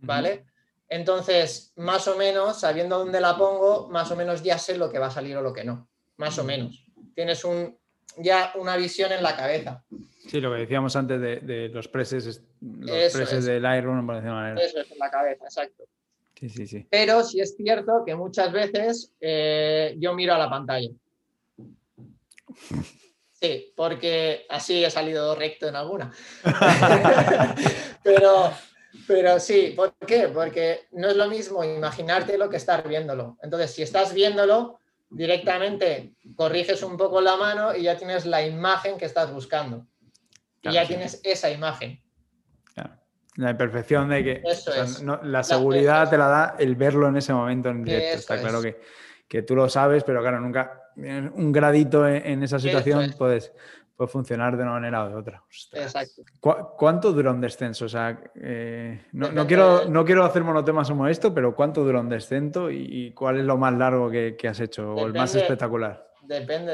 [0.00, 0.46] ¿vale?
[0.88, 4.98] Entonces, más o menos, sabiendo dónde la pongo, más o menos ya sé lo que
[4.98, 5.88] va a salir o lo que no.
[6.16, 6.84] Más o menos.
[7.14, 7.76] Tienes un,
[8.18, 9.82] ya una visión en la cabeza.
[10.28, 14.60] Sí, lo que decíamos antes de, los preses, los preses del Iron, por decirlo manera.
[14.60, 15.84] Eso es en la cabeza, exacto.
[16.38, 16.86] Sí, sí, sí.
[16.90, 20.90] Pero sí es cierto que muchas veces eh, yo miro a la pantalla.
[23.42, 26.12] Sí, porque así he salido recto en alguna.
[28.04, 28.52] pero,
[29.08, 30.28] pero sí, ¿por qué?
[30.28, 33.38] Porque no es lo mismo imaginarte lo que estar viéndolo.
[33.42, 34.78] Entonces, si estás viéndolo,
[35.10, 39.88] directamente corriges un poco la mano y ya tienes la imagen que estás buscando
[40.62, 42.00] y ya tienes esa imagen.
[43.36, 44.42] La imperfección de que
[45.24, 48.18] la seguridad te la da el verlo en ese momento en directo.
[48.18, 48.78] Está claro que,
[49.26, 53.52] que, tú lo sabes, pero claro, nunca un gradito en, esa situación puedes,
[53.96, 55.42] puede funcionar de una manera o de otra.
[55.72, 56.22] Exacto.
[56.40, 57.86] ¿Cuánto dura un descenso?
[57.86, 62.08] O sea, eh, no, quiero, no quiero hacer monotemas como esto, pero ¿cuánto dura un
[62.08, 66.12] descenso y, cuál es lo más largo que, has hecho o el más espectacular?
[66.22, 66.72] depende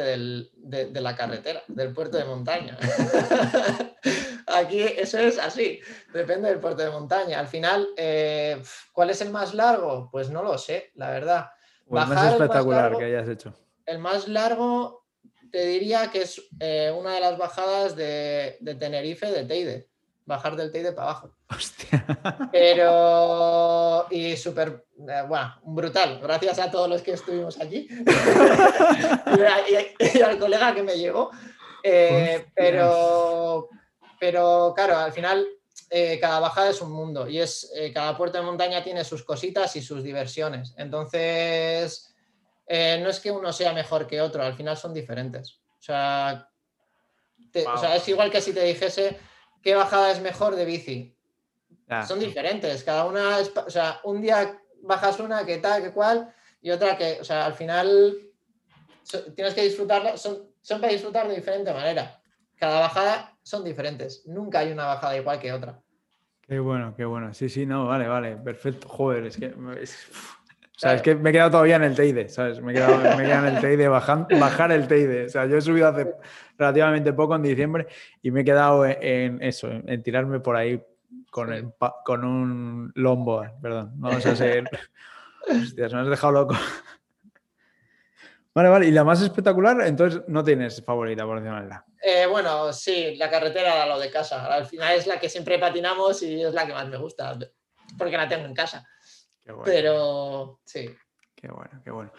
[0.57, 2.77] de, la carretera, del puerto de montaña.
[4.47, 5.81] Aquí eso es así,
[6.13, 7.39] depende del puerto de montaña.
[7.39, 10.09] Al final, eh, ¿cuál es el más largo?
[10.11, 11.51] Pues no lo sé, la verdad.
[11.87, 13.55] el más espectacular que hayas hecho.
[13.89, 15.07] El más largo
[15.51, 19.89] te diría que es eh, una de las bajadas de, de Tenerife de Teide
[20.29, 21.35] bajar del Teide para abajo.
[21.49, 22.05] Hostia.
[22.53, 26.21] Pero, y súper, eh, bueno, brutal.
[26.23, 27.89] Gracias a todos los que estuvimos allí
[29.99, 31.31] y, al colega que me llegó.
[31.83, 33.71] Eh, pero,
[34.21, 35.47] pero, claro, al final
[35.89, 39.75] eh, cada bajada es un mundo y es cada puerta de montaña tiene sus cositas
[39.77, 40.75] y sus diversiones.
[40.77, 42.08] Entonces,
[42.69, 45.61] no es que uno sea mejor que otro, al final son diferentes.
[45.79, 46.49] o sea,
[47.97, 49.19] es igual que si te dijese
[49.63, 51.15] ¿qué bajada es mejor de bici?
[52.07, 56.33] Son diferentes, cada una, es, o sea, un día bajas una que tal, que cual,
[56.61, 58.15] y otra que, o sea, al final
[59.35, 62.21] tienes que disfrutarla, son, son para disfrutar de diferente manera.
[62.57, 65.81] Cada bajada son diferentes, nunca hay una bajada igual que otra.
[66.43, 67.33] Qué bueno, qué bueno.
[67.33, 68.89] Sí, sí, no, vale, vale, perfecto.
[68.89, 69.55] Joder, es que
[70.79, 72.61] O sea, es que me he quedado todavía en el TID, ¿sabes?
[72.61, 75.25] Me he quedado, en el TID, bajar el TID.
[75.27, 76.15] O sea, yo he subido hace
[76.57, 77.89] relativamente poco en diciembre
[78.23, 80.81] y me he quedado en, eso, en, tirarme por ahí
[81.33, 81.73] con, el,
[82.05, 83.91] con un lombo, perdón.
[83.97, 84.71] Vamos a ser...
[85.49, 86.55] Hostias, me has dejado loco.
[88.55, 88.87] Vale, vale.
[88.87, 89.81] ¿Y la más espectacular?
[89.83, 91.85] Entonces no tienes favorita, por decirlo manera.
[92.03, 94.47] Eh, bueno, sí, la carretera, lo de casa.
[94.47, 97.37] Al final es la que siempre patinamos y es la que más me gusta,
[97.97, 98.85] porque la tengo en casa.
[99.65, 100.95] Pero sí.
[101.35, 102.13] Qué bueno, qué bueno.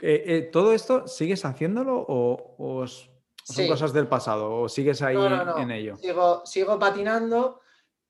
[0.00, 4.52] Eh, eh, ¿Todo esto sigues haciéndolo o, son cosas del pasado?
[4.52, 5.16] ¿O sigues ahí
[5.58, 5.96] en ello?
[5.96, 7.60] Sigo, sigo patinando,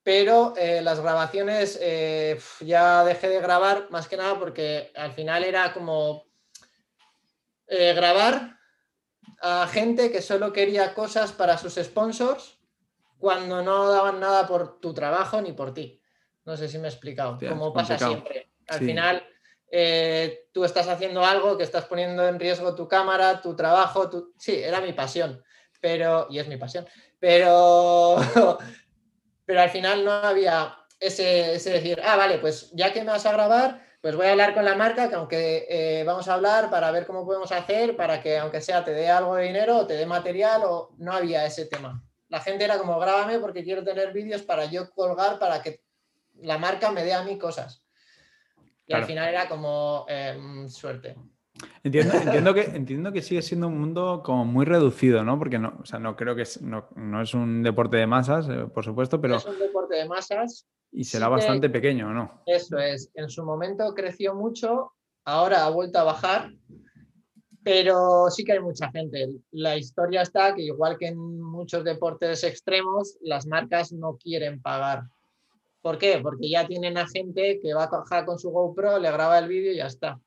[0.03, 1.79] pero eh, las grabaciones
[2.59, 6.25] ya dejé de grabar más que nada porque al final era como
[7.67, 8.57] grabar
[9.41, 12.57] a gente que solo quería cosas para sus sponsors
[13.17, 16.01] cuando no daban nada por tu trabajo ni por ti.
[16.45, 18.46] No sé si me he explicado, como pasa siempre.
[18.67, 19.27] Al final,
[19.71, 24.33] eh, tú estás haciendo algo que estás poniendo en riesgo tu cámara, tu trabajo, tu...
[24.37, 25.43] sí, era mi pasión,
[25.81, 26.87] pero, y es mi pasión,
[27.19, 28.17] pero,
[29.45, 33.25] pero al final no había ese, ese, decir, ah, vale, pues ya que me vas
[33.25, 36.69] a grabar, pues voy a hablar con la marca, que aunque eh, vamos a hablar
[36.69, 39.87] para ver cómo podemos hacer, para que aunque sea te dé algo de dinero o
[39.87, 42.03] te dé material, o no había ese tema.
[42.29, 45.81] La gente era como, grábame porque quiero tener vídeos para yo colgar, para que
[46.35, 47.83] la marca me dé a mí cosas.
[48.87, 51.15] Y al final era como em, suerte.
[51.83, 55.37] Entiendo, entiendo, que, entiendo que sigue siendo un mundo como muy reducido, ¿no?
[55.37, 56.87] Porque no, o sea, no creo que es, no,
[57.21, 59.35] es un deporte de masas, eh, por supuesto, pero...
[59.35, 60.67] es un deporte de masas.
[60.89, 62.41] Y será bastante pequeño, ¿no?
[62.45, 63.11] Eso es.
[63.13, 64.93] En su momento creció mucho,
[65.25, 66.49] ahora ha vuelto a bajar,
[67.61, 69.27] pero sí que hay mucha gente.
[69.51, 75.03] La historia está que igual que en muchos deportes extremos, las marcas no quieren pagar
[75.87, 76.19] ¿Por qué?
[76.21, 79.47] Porque ya tienen a gente que va a trabajar con su GoPro, le graba el
[79.47, 80.19] vídeo y ya está.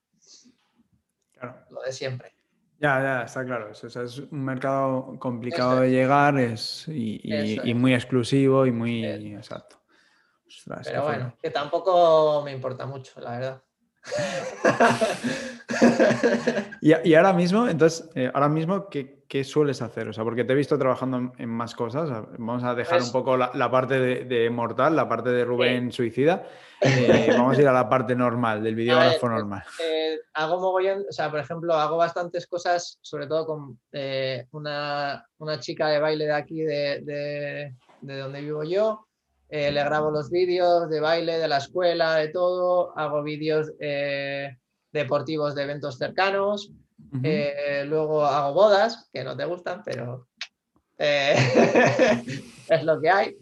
[1.34, 1.54] Claro.
[1.68, 2.32] Lo de siempre.
[2.78, 3.70] Ya, ya, está claro.
[3.70, 9.76] es un mercado complicado de llegar es, y, muy exclusivo y muy exacto.
[10.82, 13.62] Pero bueno, que tampoco me importa mucho, la verdad.
[16.80, 20.08] y, ahora mismo, entonces, eh, ahora mismo, ¿qué, ¿qué, sueles hacer?
[20.08, 22.10] O sea, porque te he visto trabajando en, más cosas.
[22.38, 26.44] Vamos a dejar un poco la, parte de, Mortal, la parte de Rubén Suicida.
[26.80, 29.62] Eh, vamos a ir a la parte normal, del videógrafo normal.
[29.82, 33.78] Eh, hago mogollón, o sea, por ejemplo, hago bastantes cosas, sobre todo con
[34.52, 39.06] una, una, chica de baile de aquí, de, de, de donde vivo yo.
[39.50, 44.56] Eh, le grabo los vídeos de baile de la escuela, de todo, hago vídeos eh,
[44.92, 46.72] deportivos de eventos cercanos,
[47.22, 50.29] eh, luego hago bodas, que no te gustan, pero
[50.98, 53.37] es lo que hay.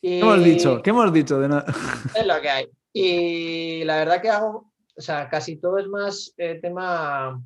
[0.00, 0.82] ¿Qué hemos dicho?
[0.82, 1.66] ¿Qué hemos dicho de nada?
[2.14, 2.68] es lo que hay.
[2.92, 7.40] Y la verdad que hago, o sea, casi todo es más tema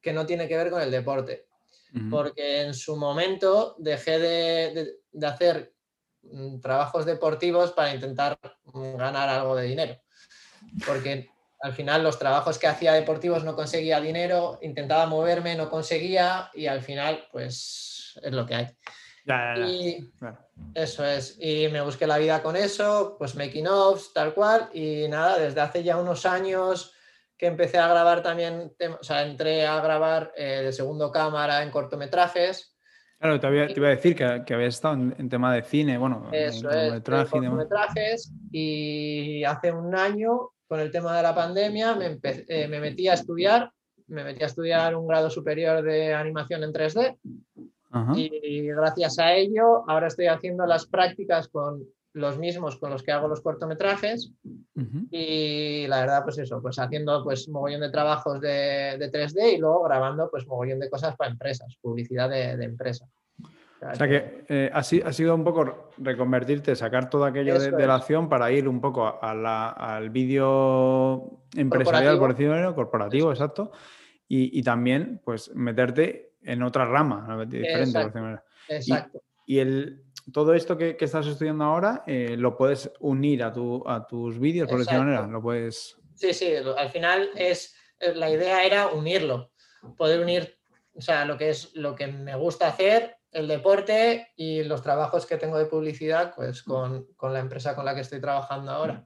[0.00, 1.46] que no tiene que ver con el deporte.
[2.10, 5.72] Porque en su momento dejé de hacer
[6.32, 9.96] Mm, trabajos deportivos para intentar mm, ganar algo de dinero.
[10.86, 16.50] Porque al final los trabajos que hacía deportivos no conseguía dinero, intentaba moverme, no conseguía
[16.54, 18.66] y al final pues es lo que hay.
[19.66, 20.12] y
[20.74, 25.08] eso es, y me busqué la vida con eso, pues making offs, tal cual, y
[25.08, 26.92] nada, desde hace ya unos años
[27.36, 31.70] que empecé a grabar también, o sea, entré a grabar eh, de segundo cámara en
[31.70, 32.76] cortometrajes,
[33.18, 36.70] Claro, te, iba a decir que, que habías estado en, tema de cine, bueno, Eso
[36.70, 42.80] en cortometrajes y, hace un año, con el tema de la pandemia, me, eh, me,
[42.80, 43.70] metí a estudiar,
[44.08, 47.16] me metí a estudiar un grado superior de animación en 3D
[48.14, 53.12] y, gracias a ello ahora estoy haciendo las prácticas con los mismos con los que
[53.12, 54.32] hago los cortometrajes.
[55.10, 59.84] Y la verdad pues eso, pues haciendo pues mogollón de trabajos de, 3D y luego
[59.84, 62.62] grabando pues mogollón de cosas para empresas, publicidad de,
[63.82, 68.28] O sea que eh, ha, sido un poco reconvertirte, sacar todo aquello de, la acción
[68.28, 73.72] para ir un poco al vídeo empresarial, por decirlo corporativo, exacto,
[74.28, 77.98] y, también pues meterte en otra rama diferente.
[77.98, 78.18] Exacto.
[78.68, 79.22] exacto.
[79.46, 84.06] y, el, todo esto que, estás estudiando ahora eh, lo puedes unir a, tu, a
[84.06, 85.96] tus vídeos, por decirlo manera, lo puedes...
[86.14, 89.50] Sí, sí, al final es, eh, la idea era unirlo,
[89.96, 90.58] poder unir,
[90.94, 95.26] o sea, lo que es lo que me gusta hacer, el deporte y los trabajos
[95.26, 99.04] que tengo de publicidad, pues con, la empresa con la que estoy trabajando ahora.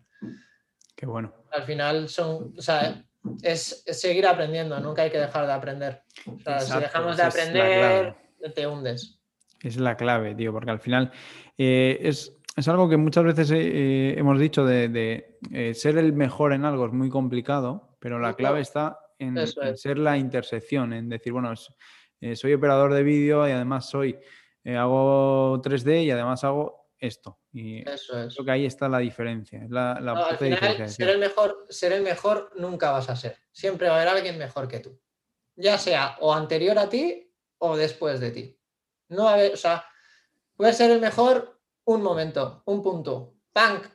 [0.95, 1.35] Qué bueno.
[1.51, 3.03] Al final son, o sea,
[3.43, 6.03] es, seguir aprendiendo, nunca hay que dejar de aprender.
[6.27, 8.14] O sea, si dejamos de aprender,
[8.55, 9.21] te hundes.
[9.61, 11.11] Es la clave, tío, porque al final
[11.59, 12.33] eh, es,
[12.69, 16.93] algo que muchas veces eh, hemos dicho de, eh, ser el mejor en algo es
[16.93, 19.57] muy complicado, pero la clave está en, en es.
[19.75, 21.75] ser la intersección, en decir, bueno, es-
[22.21, 24.19] eh, soy operador de vídeo y además soy,
[24.65, 27.39] eh, hago 3D y además hago esto.
[27.53, 28.35] Y Eso es.
[28.35, 31.93] creo que ahí está la diferencia, la, la No, al final, ser el, mejor, ser
[31.93, 33.37] el mejor nunca vas a ser.
[33.53, 35.01] Siempre va a haber alguien mejor que tú.
[35.57, 38.59] Ya sea o anterior a ti o después de ti.
[39.09, 39.85] No a haber, o sea,
[40.55, 43.35] puedes ser el mejor un momento, un punto.
[43.53, 43.87] ¡Punk!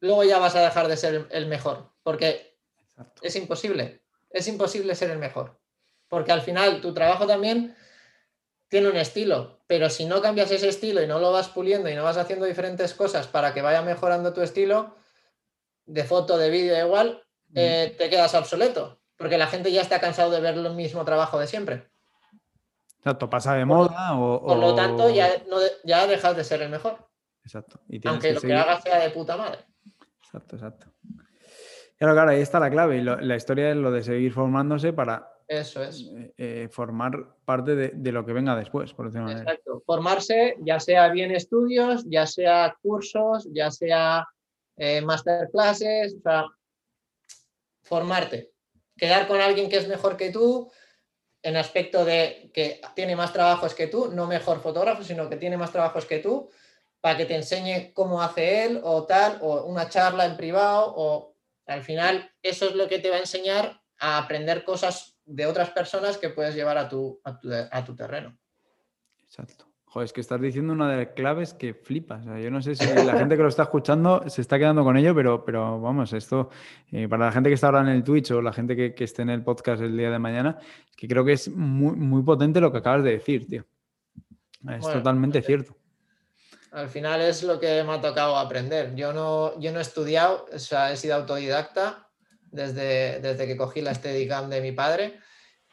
[0.00, 1.92] Luego ya vas a dejar de ser el- el mejor.
[2.02, 3.22] Porque Exacto.
[3.24, 4.04] es imposible.
[4.30, 5.60] Es imposible ser el mejor.
[6.12, 7.74] Porque al final tu trabajo también
[8.68, 11.94] tiene un estilo, pero si no cambias ese estilo y no lo vas puliendo y
[11.94, 14.94] no vas haciendo diferentes cosas para que vaya mejorando tu estilo,
[15.86, 17.22] de foto, de vídeo, igual,
[17.54, 19.00] eh, te quedas obsoleto.
[19.16, 21.88] Porque la gente ya está cansado de ver el mismo trabajo de siempre.
[22.98, 24.44] Exacto, pasa de lo- moda o...
[24.44, 27.08] Por lo tanto, ya, no ya dejas de ser el mejor.
[27.42, 27.80] Exacto.
[27.88, 29.60] Y Aunque que lo seguir- que hagas sea de puta madre.
[30.24, 30.86] Exacto, exacto.
[31.96, 32.98] Claro, claro, ahí está la clave.
[32.98, 36.10] y lo- la historia es lo de seguir formándose para Eso es.
[36.16, 39.40] eh, eh, formar parte de, de lo que venga después, por decirlo de.
[39.40, 39.82] Exacto.
[39.86, 44.26] Formarse, ya sea bien estudios, ya sea cursos, ya sea
[44.76, 46.44] eh, masterclasses, o sea,
[47.82, 48.52] formarte.
[48.96, 50.70] Quedar con alguien que es mejor que tú
[51.42, 55.56] en aspecto de que tiene más trabajos que tú, no mejor fotógrafo, sino que tiene
[55.56, 56.48] más trabajos que tú,
[57.00, 61.34] para que te enseñe cómo hace él o tal, o una charla en privado, o
[61.66, 65.70] al final eso es lo que te va a enseñar a aprender cosas de otras
[65.70, 68.36] personas que puedes llevar a tu, a tu, a tu terreno.
[69.24, 69.72] Exacto.
[69.92, 72.22] Joder, es que estás diciendo una de las claves que flipas.
[72.22, 74.84] O sea, yo no sé si la gente que lo está escuchando se está quedando
[74.84, 76.48] con ello, pero, pero vamos, esto,
[76.90, 79.04] eh, para la gente que está ahora en el Twitch o la gente que, que
[79.04, 80.56] esté en el podcast el día de mañana,
[80.88, 83.66] es que creo que es muy, muy potente lo que acabas de decir, tío.
[84.66, 85.76] Es Bueno, totalmente pues, cierto.
[86.70, 88.94] Al final es lo que me ha tocado aprender.
[88.94, 92.08] Yo no, yo no he estudiado, o sea, he sido autodidacta
[92.52, 95.18] desde, desde que cogí la Steadicam de mi padre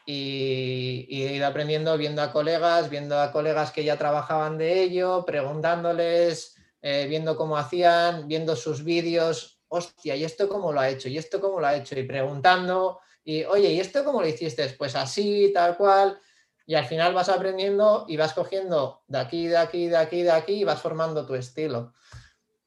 [0.06, 4.82] y, y he ido aprendiendo viendo a colegas, viendo a colegas que ya trabajaban de
[4.82, 9.60] ello, preguntándoles, eh, viendo cómo hacían, viendo sus vídeos.
[9.68, 11.08] Hostia, ¿y esto cómo lo ha hecho?
[11.08, 11.98] ¿Y esto cómo lo ha hecho?
[11.98, 14.68] Y preguntando, y oye, ¿y esto cómo lo hiciste?
[14.70, 16.18] Pues así, tal cual.
[16.66, 20.30] Y al final vas aprendiendo y vas cogiendo de aquí, de aquí, de aquí, de
[20.30, 21.92] aquí y vas formando tu estilo.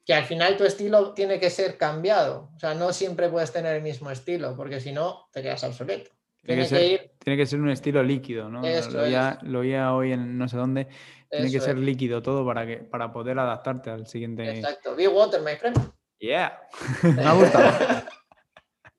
[0.05, 2.51] Que al final tu estilo tiene que ser cambiado.
[2.55, 6.11] O sea, no siempre puedes tener el mismo estilo, porque si no, te quedas obsoleto.
[6.41, 8.65] Tiene Tiene que, que ser, ir, tiene que ser un estilo líquido, ¿no?
[8.65, 10.87] Eso lo, oía, lo oía hoy en no sé dónde.
[11.29, 11.83] Tiene que ser es.
[11.83, 14.57] líquido todo para, que, para poder adaptarte al siguiente.
[14.57, 14.95] Exacto.
[14.95, 15.77] Be water, my friend.
[16.19, 16.59] Yeah,
[17.03, 18.03] me ha gustado.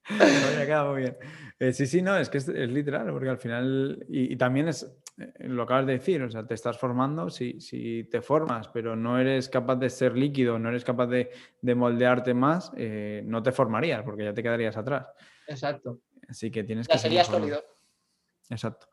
[0.09, 1.17] Me ha quedado muy bien.
[1.59, 4.67] Eh, sí, sí, no, es que es, es literal, porque al final, y, y también
[4.67, 4.85] es
[5.39, 9.17] lo acabas de decir, o sea, te estás formando, si, si te formas, pero no
[9.17, 13.51] eres capaz de ser líquido, no eres capaz de, de moldearte más, eh, no te
[13.53, 15.07] formarías, porque ya te quedarías atrás.
[15.47, 15.99] Exacto.
[16.27, 17.63] Así que tienes Ya que sería sólido.
[18.49, 18.87] Exacto.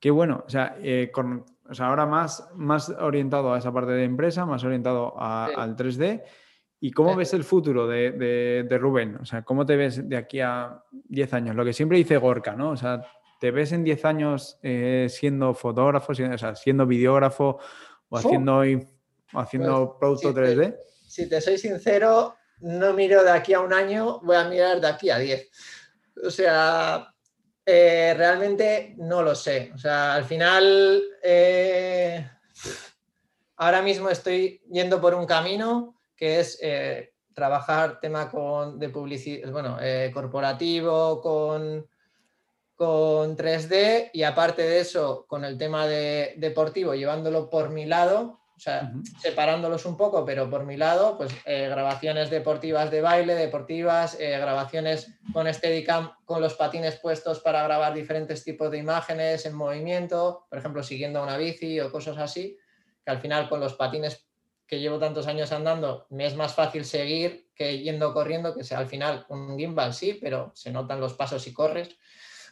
[0.00, 3.92] Qué bueno, o sea, eh, con- o sea, ahora más, más orientado a esa parte
[3.92, 5.54] de empresa, más orientado a- Sí.
[5.58, 6.24] al 3D.
[6.80, 7.16] ¿Y cómo Sí.
[7.18, 9.16] ves el futuro de, de- de Rubén?
[9.20, 11.56] O sea, ¿cómo te ves de aquí a 10 años?
[11.56, 12.70] Lo que siempre dice Gorka, ¿no?
[12.70, 13.02] O sea,
[13.38, 17.58] ¿te ves en 10 años eh, siendo fotógrafo, siendo, o sea, siendo videógrafo
[18.08, 18.62] o haciendo,
[19.32, 20.76] haciendo producto sí, te- 3D?
[21.06, 24.88] Si te soy sincero, no miro de aquí a un año, voy a mirar de
[24.88, 25.48] aquí a 10.
[26.24, 27.14] O sea,
[27.64, 29.70] eh, realmente no lo sé.
[29.74, 32.28] O sea, al final, eh,
[33.56, 36.60] ahora mismo estoy yendo por un camino que es
[37.32, 39.78] trabajar tema con, de publicidad, bueno,
[40.12, 41.86] corporativo, con,
[42.78, 48.38] con 3D y aparte de eso, con el tema de deportivo, llevándolo por mi lado,
[48.56, 49.02] o sea, Ujú.
[49.20, 54.38] separándolos un poco, pero por mi lado, pues eh, grabaciones deportivas de baile, deportivas, eh,
[54.38, 60.46] grabaciones con Steadicam, con los patines puestos para grabar diferentes tipos de imágenes en movimiento,
[60.48, 62.56] por ejemplo, siguiendo una bici o cosas así,
[63.04, 64.24] que al final con los patines
[64.68, 68.78] que llevo tantos años andando, me es más fácil seguir que yendo corriendo, que sea
[68.78, 71.96] al final un gimbal, sí, pero se notan los pasos y corres.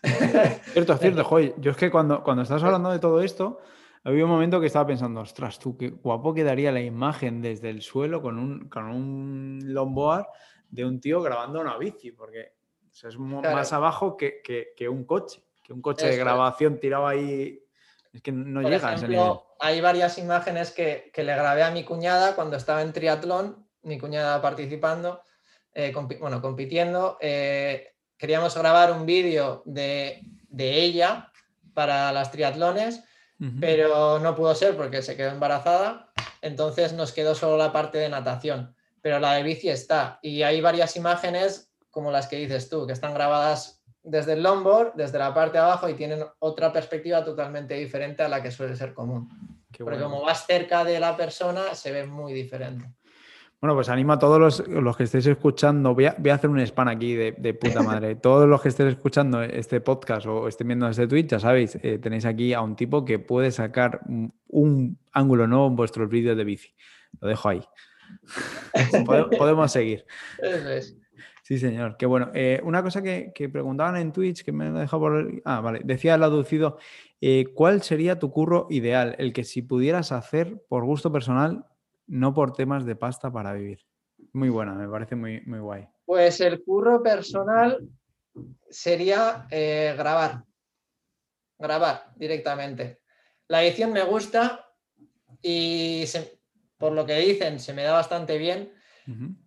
[0.72, 1.54] Cierto, cierto, joder.
[1.58, 3.60] Yo es que cuando, cuando estás hablando de todo esto,
[4.04, 7.82] había un momento que estaba pensando, ostras, tú, qué guapo quedaría la imagen desde el
[7.82, 10.26] suelo con un, con un longboard
[10.68, 12.52] de un tío grabando una bici, porque
[12.90, 13.54] o sea, es Claro.
[13.56, 17.62] más abajo que, que- que un coche, que un coche de Eso grabación tirado ahí.
[18.12, 19.16] Es que no Por llega a ese nivel.
[19.18, 23.66] ejemplo, hay varias imágenes que, que le grabé a mi cuñada cuando estaba en triatlón,
[23.82, 25.20] mi cuñada participando,
[25.74, 27.18] eh, compi- bueno, compitiendo.
[27.20, 31.30] eh, queríamos grabar un vídeo de, de ella
[31.74, 33.02] para las triatlones,
[33.60, 36.10] pero no pudo ser porque se quedó embarazada,
[36.40, 40.62] entonces nos quedó solo la parte de natación, pero la de bici está y hay
[40.62, 45.34] varias imágenes como las que dices tú, que están grabadas desde el longboard, desde la
[45.34, 49.28] parte de abajo y tienen otra perspectiva totalmente diferente a la que suele ser común.
[49.76, 52.86] Porque como vas cerca de la persona, se ve muy diferente.
[53.60, 55.94] Bueno, pues animo a todos los, que estéis escuchando.
[55.94, 58.14] Voy a, hacer un spam aquí de, puta madre.
[58.22, 61.98] todos los que estéis escuchando este podcast o estén viendo este Twitch, ya sabéis, eh,
[61.98, 64.02] tenéis aquí a un tipo que puede sacar
[64.48, 66.74] un, ángulo nuevo en vuestros vídeos de bici.
[67.18, 67.62] Lo dejo ahí.
[69.38, 70.04] Podemos seguir.
[71.42, 71.96] Sí, señor.
[71.96, 72.30] Qué bueno.
[72.34, 75.42] Eh, una cosa que, preguntaban en Twitch, que me he dejado por.
[75.46, 75.80] Ah, vale.
[75.82, 76.76] Decía el aducido:
[77.22, 79.16] eh, ¿cuál sería tu curro ideal?
[79.18, 81.64] El que si pudieras hacer por gusto personal
[82.06, 83.80] no por temas de pasta para vivir.
[84.32, 85.88] Muy buena, me parece muy, muy guay.
[86.04, 87.88] Pues el curro personal
[88.68, 90.44] sería eh, grabar.
[91.58, 93.00] Grabar directamente.
[93.48, 94.66] La edición me gusta
[95.40, 96.04] y
[96.78, 98.72] por lo que dicen se me da bastante bien,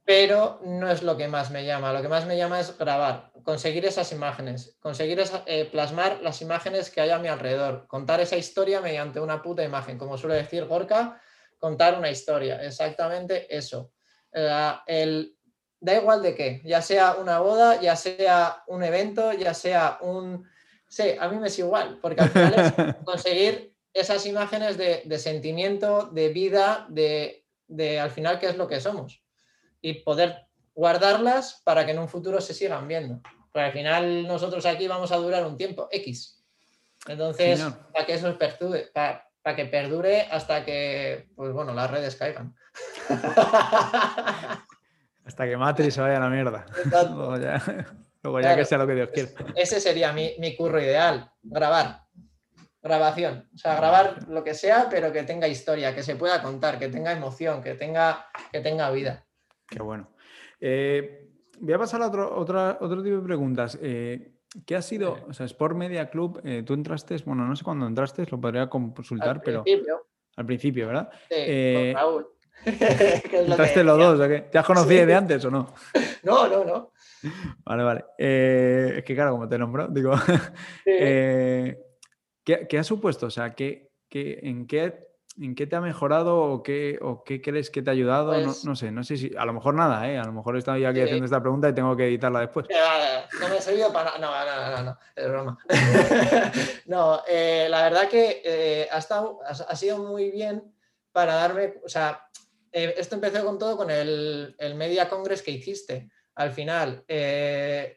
[0.06, 1.92] pero no es lo que más me llama.
[1.94, 6.90] Lo que más me llama es grabar, conseguir esas imágenes, conseguir eh, plasmar las imágenes
[6.90, 9.98] que hay a mi alrededor, contar esa historia mediante una puta imagen.
[9.98, 11.22] Como suele decir Gorka,
[11.60, 13.92] contar una historia, exactamente eso.
[14.34, 15.36] Eh, el,
[15.80, 20.48] da igual de qué, ya sea una boda, ya sea un evento, ya sea un...
[20.88, 26.10] Sí, a mí me es igual, porque al final es conseguir esas imágenes de, sentimiento,
[26.12, 29.22] de vida, de, de, al final qué es lo que somos.
[29.82, 33.22] Y poder guardarlas para que en un futuro se sigan viendo.
[33.52, 36.44] Porque al final nosotros aquí vamos a durar un tiempo X.
[37.08, 37.62] Entonces,
[37.94, 42.56] para que eso perturbe, para, para que perdure hasta que, pues bueno, las redes caigan.
[45.26, 46.66] hasta que Matrix se vaya a la mierda.
[48.22, 49.30] Luego ya, que sea lo que Dios quiera.
[49.56, 52.02] Ese sería mi, curro ideal, grabar.
[52.82, 53.50] Grabación.
[53.54, 56.88] O sea, grabar lo que sea, pero que tenga historia, que se pueda contar, que
[56.88, 59.26] tenga emoción, que tenga, que tenga vida.
[59.68, 60.12] Qué bueno.
[60.62, 61.28] Eh,
[61.60, 63.78] voy a pasar a otro, otro tipo de preguntas.
[63.82, 65.18] Eh, ¿Qué ha sido?
[65.28, 68.68] O sea, Sport Media Club, eh, tú entraste, bueno, no sé cuándo entraste, lo podría
[68.68, 69.64] consultar, al pero.
[69.64, 70.08] Principio.
[70.36, 71.10] Al principio, ¿verdad?
[71.30, 72.28] Sí, eh, Raúl.
[72.66, 74.20] ¿Entraste los dos?
[74.20, 74.42] ¿o qué?
[74.42, 75.74] ¿Te has conocido de antes o no?
[76.24, 76.92] No, no, no.
[77.64, 78.06] Vale, vale.
[78.18, 80.12] Eh, es que claro, como te nombró, digo.
[80.84, 81.78] ¿qué,
[82.44, 83.28] ¿qué, ha supuesto?
[83.28, 85.09] O sea, ¿qué, qué, ¿en qué
[85.42, 88.38] ¿En qué te ha mejorado o qué, o qué crees que te ha ayudado?
[88.38, 89.32] no, pues sé, no sé si.
[89.38, 90.18] A lo mejor nada, ¿eh?
[90.18, 92.66] A lo mejor estoy aquí haciendo esta pregunta y tengo que editarla después.
[93.40, 94.18] No me ha servido para.
[94.18, 95.58] No, no, no, no, es broma.
[96.88, 100.62] no, eh, la verdad que eh, ha, estado, ha, sido muy bien
[101.14, 101.76] para darme.
[101.86, 102.28] O sea,
[102.74, 106.10] eh, esto empezó con todo con el, el, Media Congress que hiciste.
[106.36, 107.04] Al final,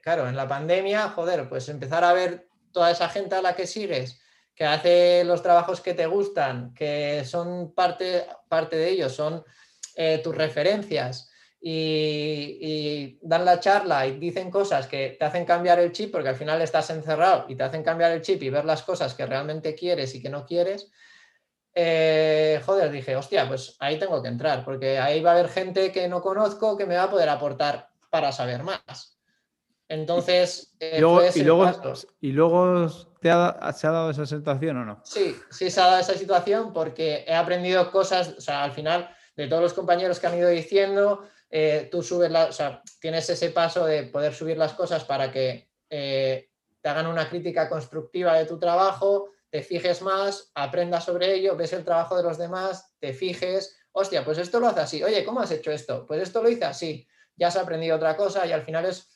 [0.02, 3.68] claro, en la pandemia, joder, pues empezar a ver toda esa gente a la que
[3.68, 4.21] sigues
[4.54, 9.44] que hace los trabajos que te gustan, que son parte, parte de ellos, son
[9.96, 11.30] eh, tus referencias
[11.64, 16.36] y, dan la charla y dicen cosas que te hacen cambiar el chip, porque al
[16.36, 19.74] final estás encerrado y te hacen cambiar el chip y ver las cosas que realmente
[19.74, 20.90] quieres y que no quieres.
[21.74, 25.92] Eh, joder, dije, hostia, pues ahí tengo que entrar, porque ahí va a haber gente
[25.92, 29.18] que no conozco que me va a poder aportar para saber más.
[29.88, 31.22] Entonces, eh, y, luego,
[32.20, 32.88] y, luego,
[33.22, 35.00] ¿te ha, ¿se ha dado esa situación o no?
[35.04, 39.14] Sí, sí se ha dado esa situación porque he aprendido cosas, o sea, al final,
[39.36, 43.50] de todos los compañeros que han ido diciendo, eh, tú subes o sea, tienes ese
[43.50, 46.50] paso de poder subir las cosas para que eh,
[46.80, 51.72] te hagan una crítica constructiva de tu trabajo, te fijes más, aprendas sobre ello, ves
[51.74, 55.40] el trabajo de los demás, te fijes, hostia, pues esto lo hace así, oye, ¿cómo
[55.40, 56.06] has hecho esto?
[56.06, 57.06] Pues esto lo hice así,
[57.36, 59.08] ya has aprendido otra cosa y al final es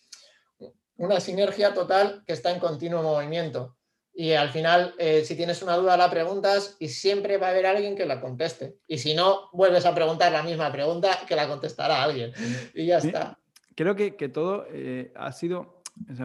[0.98, 3.76] una sinergia total que está en continuo movimiento.
[4.19, 7.67] Y al final, eh, si tienes una duda, la preguntas y siempre va a haber
[7.67, 8.79] alguien que la conteste.
[8.89, 12.33] Y si no, vuelves a preguntar la misma pregunta que la contestará alguien.
[12.73, 13.39] Y ya está.
[13.75, 15.83] Creo que, todo eh, ha sido,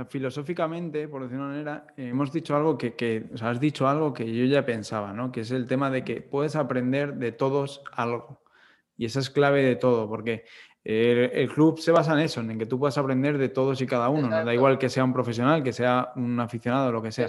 [0.08, 3.60] filosóficamente, por decirlo de una manera, eh, hemos dicho algo que, que o sea, has
[3.60, 5.34] dicho algo que yo ya pensaba, ¿no?
[5.34, 8.42] Que es el tema de que puedes aprender de todos algo.
[8.96, 10.46] Y esa es clave de todo, porque
[10.86, 14.08] el, club se basa en eso, en que tú puedas aprender de todos y cada
[14.08, 14.30] uno.
[14.30, 17.28] No da igual que sea un profesional, que sea un aficionado, lo que sea.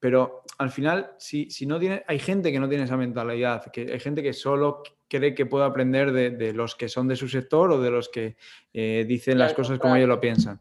[0.00, 3.92] Pero al final, si, si no tiene, hay gente que no tiene esa mentalidad, que
[3.92, 7.72] hay gente que solo cree que puede aprender de, los que son de su sector
[7.72, 8.36] o de los que
[8.72, 10.60] eh, dicen las cosas como ellos lo piensan.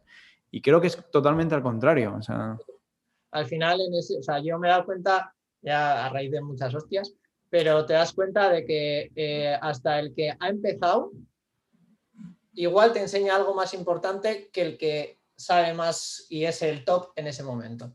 [0.50, 2.16] Y creo que es totalmente al contrario.
[2.18, 2.58] O sea...
[3.32, 6.42] Al final, en ese, o sea, yo me he dado cuenta, ya a raíz de
[6.42, 7.14] muchas hostias,
[7.50, 11.12] pero te das cuenta de que eh, hasta el que ha empezado
[12.58, 17.12] igual te enseña algo más importante que el que sabe más y es el top
[17.16, 17.94] en ese momento.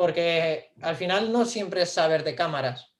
[0.00, 2.90] Porque al final no siempre es saber de cámaras.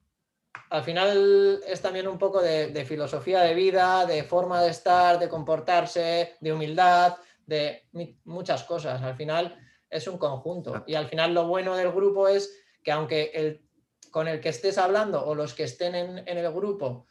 [0.68, 5.26] Al final es también un poco de, filosofía de vida, de forma de estar, de
[5.26, 7.88] comportarse, de humildad, de
[8.24, 9.00] muchas cosas.
[9.00, 10.84] Al final es un conjunto.
[10.86, 13.62] Y al final lo bueno del grupo es que aunque el
[14.10, 17.06] con el que estés hablando o los que estén en, el grupo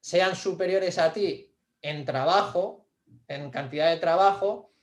[0.00, 1.50] sean superiores a ti
[1.80, 2.90] en trabajo,
[3.28, 4.74] en cantidad de trabajo,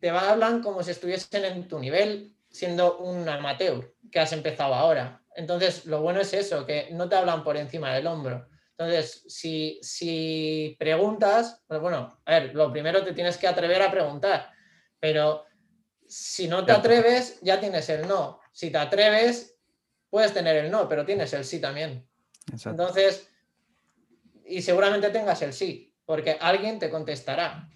[0.00, 5.22] te hablan como si estuviesen en tu nivel, siendo un amateur que has empezado ahora.
[5.34, 8.48] Entonces, lo bueno es eso, que no te hablan por encima del hombro.
[8.76, 13.90] Entonces, si, si preguntas, pues bueno, a ver, lo primero te tienes que atrever a
[13.90, 14.50] preguntar,
[15.00, 15.44] pero
[16.06, 18.40] si no te atreves, ya tienes el no.
[18.52, 19.56] Si te atreves,
[20.10, 22.06] puedes tener el no, pero tienes el sí también.
[22.64, 23.28] Entonces,
[24.44, 27.68] y seguramente tengas el sí, porque alguien te contestará.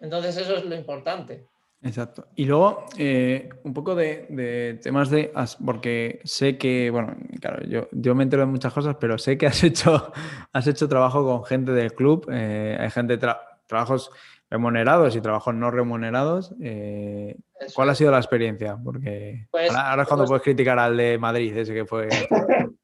[0.00, 1.48] Entonces, eso es lo importante.
[1.82, 2.28] Exacto.
[2.36, 5.32] Y luego, eh, un poco de, temas de.
[5.64, 9.46] Porque sé que, bueno, claro, yo, yo me entero de muchas cosas, pero sé que
[9.46, 10.12] has hecho,
[10.52, 12.28] has hecho trabajo con gente del club.
[12.32, 13.18] Eh, hay gente,
[13.66, 14.10] trabajos
[14.48, 16.54] remunerados y trabajos no remunerados.
[16.60, 17.36] Eh,
[17.74, 18.78] ¿Cuál ha sido la experiencia?
[18.82, 22.08] Porque pues, ahora, es cuando pues puedes criticar al de Madrid, ese que fue.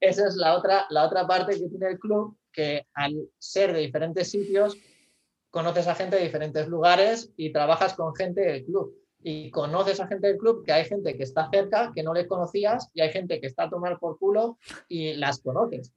[0.00, 3.78] Esa es la otra, la otra parte que tiene el club, que al ser de
[3.78, 4.76] diferentes sitios,
[5.52, 8.96] conoces a gente de diferentes lugares y trabajas con gente del club.
[9.22, 12.26] Y conoces a gente del club, que hay gente que está cerca, que no les
[12.26, 15.92] conocías, y hay gente que está a tomar por culo y las conoces.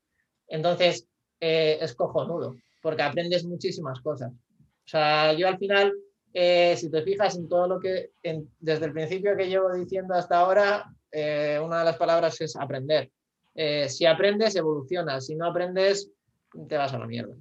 [0.47, 1.07] Entonces,
[1.39, 4.31] eh, es cojonudo, porque aprendes muchísimas cosas.
[4.31, 5.91] O sea, yo al final,
[6.33, 8.11] eh, si te fijas en todo lo que,
[8.59, 13.09] desde el principio que llevo diciendo hasta ahora, eh, una de las palabras es aprender.
[13.55, 15.25] Eh, si aprendes, evolucionas.
[15.25, 16.11] Si no aprendes,
[16.67, 17.35] te vas a la mierda.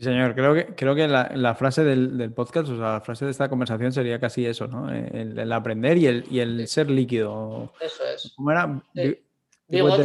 [0.00, 3.48] Señor, creo que, creo que la, frase del, podcast, o sea, la frase de esta
[3.48, 4.92] conversación sería casi eso, ¿no?
[4.92, 7.72] El, aprender y el, y el ser líquido.
[7.80, 8.32] Eso es.
[8.36, 8.82] ¿Cómo era?
[9.68, 9.96] Digo,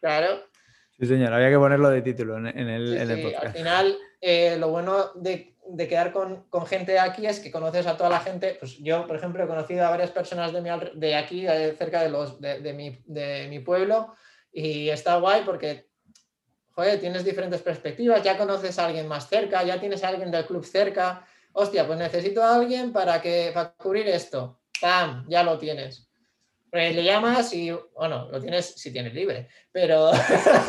[0.00, 0.44] Claro.
[0.98, 3.46] Sí, señor, había que ponerlo de título en, el, en el podcast.
[3.46, 5.56] Al final, eh, lo bueno de,
[5.88, 8.56] quedar con, gente aquí es que conoces a toda la gente.
[8.60, 12.10] Pues yo, por ejemplo, he conocido a varias personas de, mi, de aquí, cerca de,
[12.10, 14.14] los, de, mi, de mi pueblo,
[14.52, 15.88] y está guay porque,
[16.74, 20.46] joder, tienes diferentes perspectivas, ya conoces a alguien más cerca, ya tienes a alguien del
[20.46, 21.26] club cerca.
[21.52, 24.60] Hostia, pues necesito a alguien para, que, para cubrir esto.
[24.80, 25.24] ¡Pam!
[25.28, 26.08] Ya lo tienes.
[26.68, 30.10] Pues le llamas y, bueno, lo tienes si tienes libre, pero,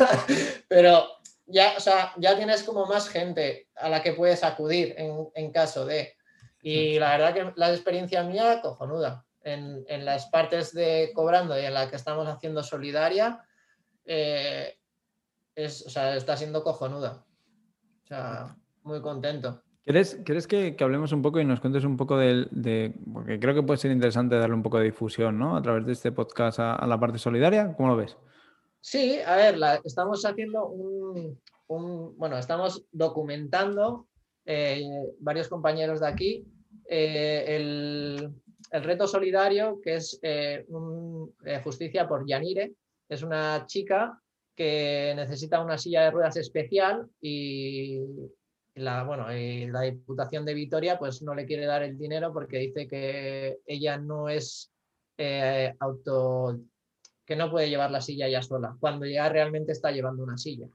[0.68, 1.08] pero
[1.46, 5.84] ya, o sea, ya tienes como más gente a la que puedes acudir en, caso
[5.84, 6.14] de.
[6.62, 9.24] Y la verdad que la experiencia mía, cojonuda.
[9.42, 13.44] En, en, las partes de cobrando y en la que estamos haciendo solidaria,
[14.04, 14.76] eh,
[15.56, 17.24] es, o sea, está siendo cojonuda.
[18.04, 19.62] O sea, muy contento.
[19.84, 23.78] ¿Quieres, que, hablemos un poco y nos cuentes un poco de, porque creo que puede
[23.78, 25.56] ser interesante darle un poco de difusión, ¿no?
[25.56, 27.72] A través de este podcast a la parte solidaria.
[27.76, 28.16] ¿Cómo lo ves?
[28.80, 31.38] Sí, a ver, estamos haciendo un,
[32.16, 34.06] bueno, estamos documentando
[34.44, 34.84] eh,
[35.18, 36.46] varios compañeros de aquí
[36.88, 38.32] eh, el,
[38.70, 40.64] reto solidario que es eh,
[41.64, 42.74] justicia por Yanire.
[43.08, 44.20] Es una chica
[44.56, 48.00] que necesita una silla de ruedas especial y
[48.74, 52.58] la, bueno, y la Diputación de Vitoria pues no le quiere dar el dinero porque
[52.58, 54.72] dice que ella no es
[55.78, 56.58] auto
[57.26, 60.68] que no puede llevar la silla ya sola, cuando ya realmente está llevando una silla.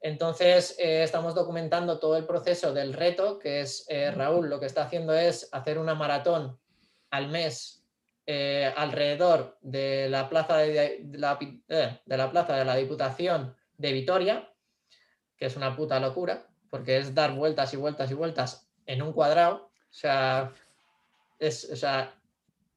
[0.00, 4.66] Entonces, eh, estamos documentando todo el proceso del reto, que es eh, Raúl, lo que
[4.66, 6.58] está haciendo es hacer una maratón
[7.10, 7.77] al mes
[8.30, 14.52] eh, alrededor de la, plaza de, la, de la plaza de la Diputación de Vitoria,
[15.38, 19.14] que es una puta locura, porque es dar vueltas y vueltas y vueltas en un
[19.14, 19.70] cuadrado.
[19.72, 20.52] O sea,
[21.38, 22.20] es, o sea,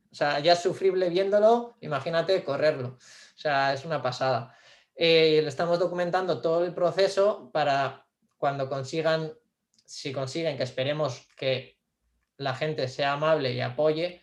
[0.10, 2.98] o sea, ya es sufrible viéndolo, imagínate correrlo.
[3.36, 4.56] O sea, es una pasada.
[4.96, 8.06] Eh, le estamos documentando todo el proceso para
[8.38, 9.34] cuando consigan,
[9.84, 11.78] si consiguen, que esperemos que
[12.38, 14.22] la gente sea amable y apoye,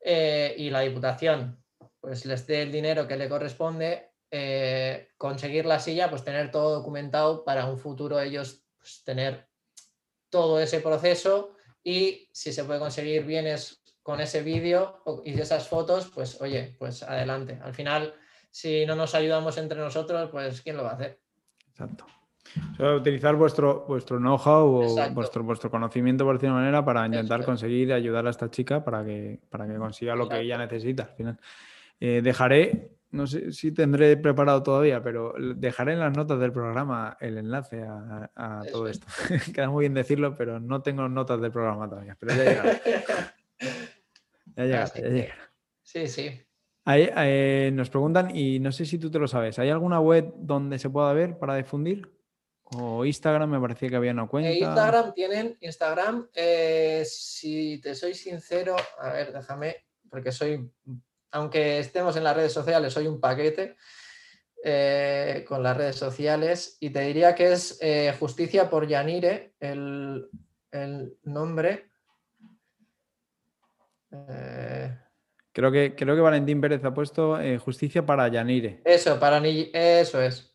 [0.00, 1.60] eh, y la Diputación
[2.00, 6.76] pues les dé el dinero que le corresponde, eh, conseguir la silla, pues tener todo
[6.76, 9.48] documentado para un futuro ellos pues, tener
[10.30, 16.10] todo ese proceso y si se puede conseguir bienes con ese vídeo y esas fotos,
[16.14, 17.58] pues oye, pues adelante.
[17.62, 18.14] Al final,
[18.50, 21.20] si no nos ayudamos entre nosotros, pues ¿quién lo va a hacer?
[21.68, 22.06] Exacto.
[22.96, 28.26] Utilizar vuestro, vuestro know-how o vuestro, vuestro conocimiento, por decirlo manera, para intentar conseguir ayudar
[28.26, 31.38] a esta chica para que, para que consiga lo que ella necesita al final.
[32.00, 37.16] Eh, dejaré, no sé si tendré preparado todavía, pero dejaré en las notas del programa
[37.20, 39.06] el enlace a, todo esto.
[39.54, 42.80] Queda muy bien decirlo, pero no tengo notas del programa todavía, pero ya llegará.
[44.56, 45.34] Ya llega, ya
[45.82, 46.40] Sí, sí.
[46.86, 50.78] Eh, nos preguntan, y no sé si tú te lo sabes, ¿hay alguna web donde
[50.78, 52.10] se pueda ver para difundir?
[52.72, 54.52] O Instagram me parecía que había una cuenta.
[54.52, 60.70] Instagram tienen, Instagram, eh, si te soy sincero, a ver, déjame, porque soy,
[61.32, 63.76] aunque estemos en las redes sociales, soy un paquete
[64.62, 70.28] eh, con las redes sociales y te diría que es eh, Justicia por Yanire, el,
[70.70, 71.90] el nombre.
[75.52, 78.80] Creo que, creo que Valentín Pérez ha puesto Justicia para Yanire.
[78.84, 80.49] Eso, para eso es.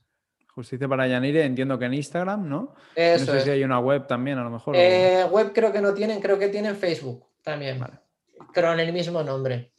[0.56, 2.76] Justicia para Yanire, entiendo que en Instagram, ¿no?
[2.96, 4.74] Eso no sé si hay una web también, a lo mejor.
[4.78, 7.78] Eh, web creo que no tienen, creo que tienen Facebook también.
[7.78, 8.00] Vale.
[8.54, 9.74] Pero en el mismo nombre.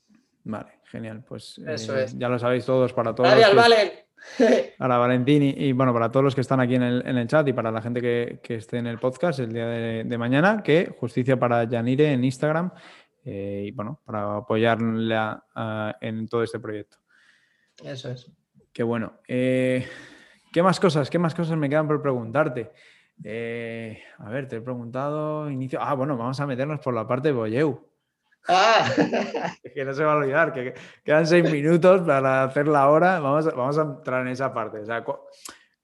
[0.44, 1.24] Vale, genial.
[1.26, 3.32] Pues Eso eh, ya lo sabéis todos para todos.
[3.32, 3.90] Adiós, Valen.
[4.78, 7.70] Para Valentín y, bueno, para todos los que están aquí en el, chat y para
[7.70, 12.12] la gente que, esté en el podcast el día de, mañana, que Justicia para Yanire
[12.12, 12.72] en Instagram
[13.24, 15.16] eh, y bueno, para apoyarle
[16.00, 16.96] en todo este proyecto.
[17.84, 18.28] Eso es.
[18.72, 19.20] Qué bueno.
[20.56, 21.10] ¿Qué más cosas?
[21.10, 22.72] ¿Qué más cosas me quedan por preguntarte?
[23.22, 25.78] Eh, a ver, te he preguntado inicio.
[25.82, 27.86] Ah, bueno, vamos a meternos por la parte de Boyeu.
[28.48, 28.88] Ah.
[29.74, 30.72] que no se va a olvidar, que
[31.04, 33.20] quedan seis minutos para hacer la hora.
[33.20, 34.78] Vamos a, vamos a entrar en esa parte.
[34.78, 35.04] O sea,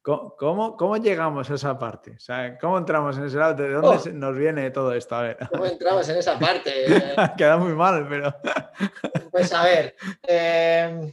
[0.00, 2.12] ¿cómo, cómo, llegamos a esa parte?
[2.12, 3.52] O sea, ¿cómo entramos en ese lado?
[3.52, 4.12] ¿De dónde oh.
[4.14, 5.16] nos viene todo esto?
[5.16, 5.36] A ver.
[5.50, 6.86] ¿Cómo entramos en esa parte?
[7.36, 8.34] Queda muy mal, pero.
[9.30, 9.94] pues a ver.
[10.26, 11.12] Eh,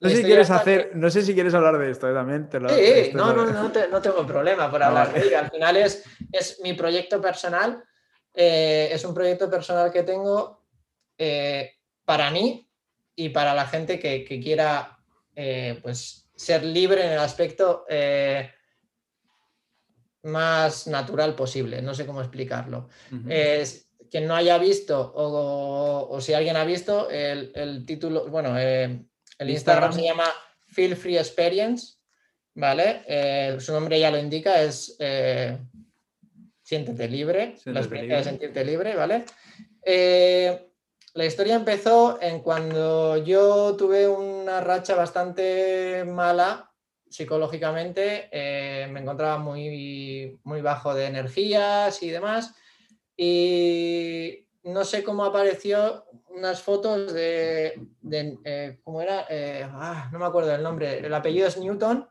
[0.00, 2.14] no sé, si quieres hacer, no sé si quieres hablar de esto ¿eh?
[2.14, 2.48] también.
[2.48, 5.38] Te lo, sí, no, no, no, no, tengo problema por hablar de ello.
[5.38, 7.84] Al final es, es mi proyecto personal.
[8.32, 10.64] Eh, es un proyecto personal que tengo
[11.18, 11.74] eh,
[12.04, 12.66] para mí
[13.14, 14.98] y para la gente que, que quiera
[15.82, 17.84] pues, ser libre en el aspecto
[20.22, 21.82] más natural posible.
[21.82, 22.88] No sé cómo explicarlo.
[23.28, 28.56] es, quien no haya visto o, o, si alguien ha visto el, el título, bueno,
[29.40, 30.26] el Instagram se llama
[30.68, 31.94] Feel Free Experience,
[32.54, 33.02] ¿vale?
[33.08, 35.58] Eh, su nombre ya lo indica, es eh,
[36.62, 39.24] siéntete libre, la experiencia de sentirte libre, ¿vale?
[39.82, 40.68] Eh,
[41.14, 46.70] la historia empezó en cuando yo tuve una racha bastante mala
[47.08, 48.28] psicológicamente,
[48.92, 52.54] me encontraba muy, muy bajo de energías y demás,
[53.16, 57.74] y no sé cómo apareció unas fotos de,
[58.44, 59.26] eh, ¿cómo era?
[59.28, 62.08] Eh, ah, no me acuerdo el nombre, el apellido es Newton,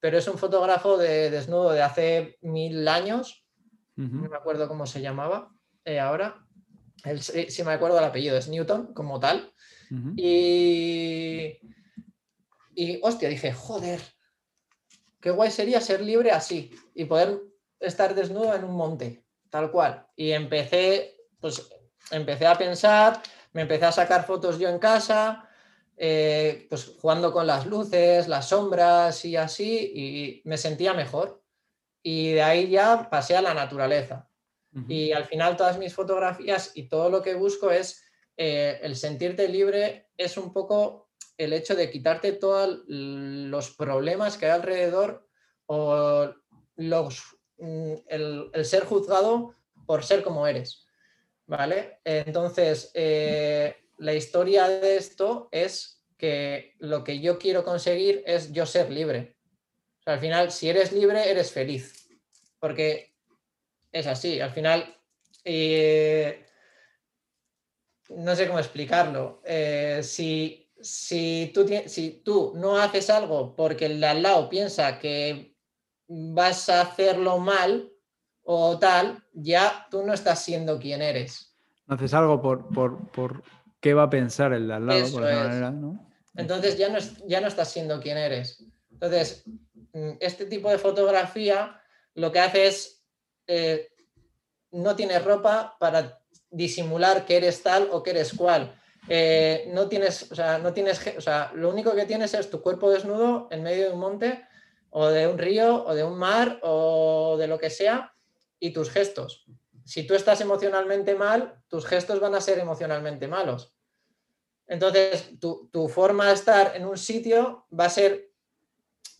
[0.00, 3.44] pero es un fotógrafo de desnudo de hace mil años,
[3.96, 5.50] no me acuerdo cómo se llamaba
[5.84, 6.46] eh, ahora,
[7.18, 9.52] si me acuerdo el apellido, es Newton como tal,
[10.16, 11.58] y,
[12.74, 14.00] y hostia, dije, joder,
[15.20, 17.40] qué guay sería ser libre así y poder
[17.80, 21.70] estar desnudo en un monte, tal cual, y empecé, pues
[22.10, 23.22] empecé a pensar
[23.56, 25.48] me empecé a sacar fotos yo en casa,
[25.96, 31.42] eh, pues jugando con las luces, las sombras y así, y me sentía mejor.
[32.02, 34.28] Y de ahí ya pasé a la naturaleza.
[34.88, 38.04] Y al final todas mis fotografías y todo lo que busco es
[38.36, 44.44] eh, el sentirte libre, es un poco el hecho de quitarte todos los problemas que
[44.44, 45.26] hay alrededor
[45.64, 46.30] o
[46.76, 49.54] los, mm, el ser juzgado
[49.86, 50.85] por ser como eres.
[51.46, 52.00] ¿Vale?
[52.04, 58.66] Entonces, eh, la historia de esto es que lo que yo quiero conseguir es yo
[58.66, 59.36] ser libre.
[60.06, 62.08] al final, si eres libre, eres feliz,
[62.60, 63.14] porque
[63.90, 64.40] es así.
[64.40, 64.96] Al final,
[65.44, 66.46] eh,
[68.10, 69.42] no sé cómo explicarlo.
[69.44, 74.98] Eh, si, si, tú, si tú no haces algo porque el de al lado piensa
[74.98, 75.56] que
[76.06, 77.92] vas a hacerlo mal,
[78.48, 81.52] o tal, ya tú no estás siendo quien eres.
[81.86, 82.68] No haces algo por,
[83.10, 83.42] por,
[83.80, 86.08] qué va a pensar el de al lado, por manera, ¿no?
[86.36, 88.64] Entonces ya no, ya no estás siendo quien eres.
[88.92, 89.44] Entonces,
[89.92, 91.80] mm, este tipo de fotografía
[92.14, 93.04] lo que hace es,
[93.48, 93.88] eh,
[94.70, 98.80] no tienes ropa para disimular que eres tal o que eres cual.
[99.08, 102.60] Eh, no tienes, o sea, no tienes, o sea, lo único que tienes es tu
[102.62, 104.46] cuerpo desnudo en medio de un monte
[104.90, 108.12] o de un río o de un mar o de lo que sea
[108.58, 109.46] y tus gestos.
[109.84, 113.76] Si tú estás emocionalmente mal, tus gestos van a ser emocionalmente malos.
[114.66, 118.32] Entonces, tu, forma de estar en un sitio va a ser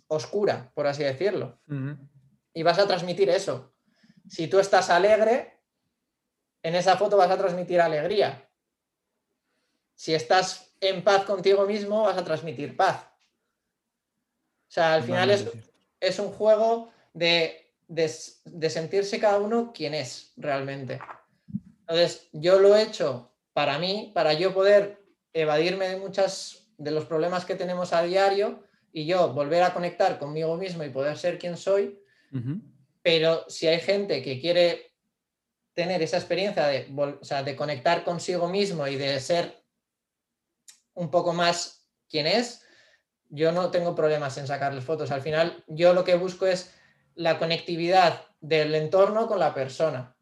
[0.09, 1.61] oscura, por así decirlo.
[2.53, 3.73] Y vas a transmitir eso.
[4.29, 5.61] Si tú estás alegre,
[6.63, 8.49] en esa foto vas a transmitir alegría.
[9.95, 13.07] Si estás en paz contigo mismo, vas a transmitir paz.
[14.69, 15.47] O sea, al final es,
[16.01, 21.01] es un juego de de, sentirse cada uno quien es realmente.
[21.81, 27.05] Entonces, yo lo he hecho para mí, para yo poder evadirme de muchas de los
[27.05, 28.63] problemas que tenemos a diario
[28.93, 32.01] y yo volver a conectar conmigo mismo y poder ser quien soy.
[33.03, 34.93] Pero si hay gente que quiere
[35.73, 36.87] tener esa experiencia de,
[37.45, 39.63] de conectar consigo mismo y de ser
[40.95, 42.63] un poco más quien es,
[43.29, 45.11] yo no tengo problemas en sacarles fotos.
[45.11, 46.76] Al final, yo lo que busco es
[47.17, 50.17] la conectividad del entorno con la persona.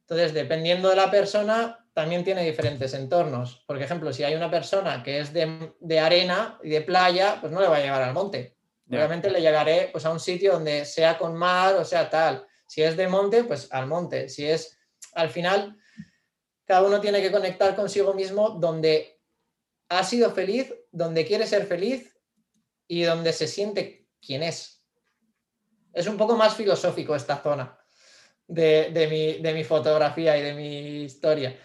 [0.00, 3.64] Entonces, dependiendo de la persona, también tiene diferentes entornos.
[3.66, 7.60] Por ejemplo, si hay una persona que es de, arena y de playa, pues no
[7.60, 8.56] le va a llevar al monte.
[8.88, 12.46] Obviamente le llegaré pues, a un sitio donde sea con mar o sea tal.
[12.66, 14.28] Si es de monte, pues al monte.
[14.28, 14.78] Si es,
[15.14, 15.76] al final,
[16.64, 19.20] cada uno tiene que conectar consigo mismo donde
[19.88, 22.16] ha sido feliz, donde quiere ser feliz
[22.86, 24.77] y donde se siente quién es.
[25.98, 27.76] Es un poco más filosófico esta zona
[28.46, 31.56] de, mi, fotografía y de mi historia.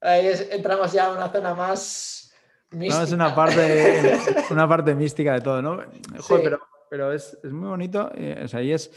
[0.00, 2.32] Ahí entramos ya a una zona más
[2.70, 2.98] mística.
[2.98, 4.18] No, es una parte,
[4.50, 5.82] una parte mística de todo, ¿no?
[6.28, 8.10] pero, pero es, muy bonito.
[8.14, 8.90] Eh, o sea, ahí es.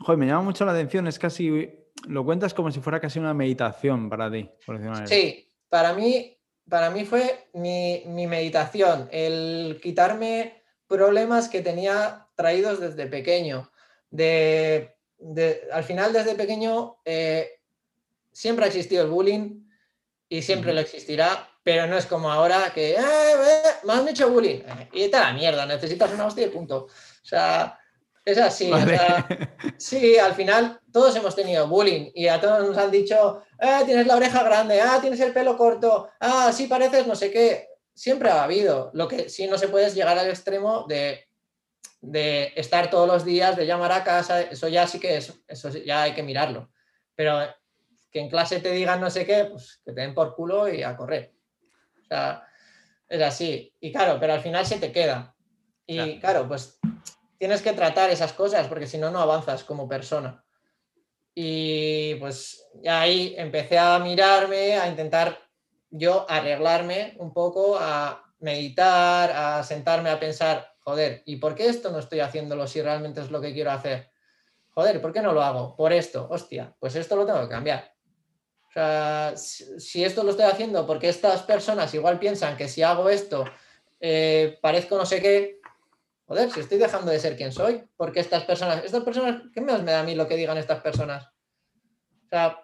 [0.00, 1.06] Joder, me llama mucho la atención.
[1.06, 1.78] Es casi.
[2.08, 6.36] Lo cuentas como si fuera casi una meditación para ti, por Sí, para mí
[6.68, 13.70] para mí fue mi, meditación, el quitarme problemas que tenía traídos desde pequeño.
[14.10, 14.96] De,
[15.72, 17.60] al final, desde pequeño, eh,
[18.32, 19.62] siempre ha existido el bullying
[20.28, 24.30] y siempre lo existirá, pero no es como ahora que, eh, eh, me han hecho
[24.30, 24.60] bullying,
[24.92, 26.86] y está la mierda, necesitas una hostia y punto.
[26.86, 27.78] O sea,
[28.24, 28.70] es así.
[29.78, 34.06] sí, al final todos hemos tenido bullying y a todos nos han dicho, ah, tienes
[34.06, 37.68] la oreja grande, ah, tienes el pelo corto, ah, sí pareces no sé qué.
[37.94, 38.90] Siempre ha habido.
[38.94, 41.28] Lo que sí no se puede es llegar al extremo de,
[42.02, 45.70] de estar todos los días, de llamar a casa, eso ya sí que es, eso
[45.70, 46.70] ya hay que mirarlo.
[47.14, 47.38] Pero
[48.10, 50.82] que en clase te digan no sé qué, pues que te den por culo y
[50.82, 51.32] a correr.
[52.02, 52.44] O sea,
[53.08, 53.74] es así.
[53.80, 55.34] Y claro, pero al final se te queda.
[55.86, 56.78] Y claro pues
[57.38, 60.44] tienes que tratar esas cosas porque si no, no avanzas como persona.
[61.34, 65.38] Y pues ahí empecé a mirarme, a intentar
[65.90, 71.90] yo arreglarme un poco, a meditar, a sentarme a pensar, joder, ¿y por qué esto
[71.90, 74.10] no estoy haciéndolo si realmente es lo que quiero hacer?
[74.70, 75.76] Joder, ¿por qué no lo hago?
[75.76, 77.92] Por esto, hostia, pues esto lo tengo que cambiar.
[78.68, 83.10] O sea, si, esto lo estoy haciendo porque estas personas igual piensan que si hago
[83.10, 83.44] esto
[84.00, 85.60] eh, parezco no sé qué,
[86.24, 89.82] joder, si estoy dejando de ser quien soy, porque estas personas, estas personas, ¿qué más
[89.82, 91.26] me da a mí lo que digan estas personas?
[91.26, 92.58] O sea,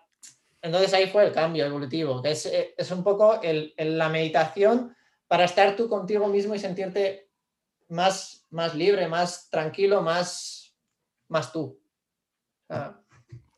[0.63, 3.39] entonces ahí fue el cambio evolutivo, que es, eh, un poco
[3.77, 4.97] la meditación
[5.27, 7.28] para estar tú contigo mismo y sentirte
[7.89, 10.77] más, más libre, más tranquilo, más,
[11.29, 11.81] más tú.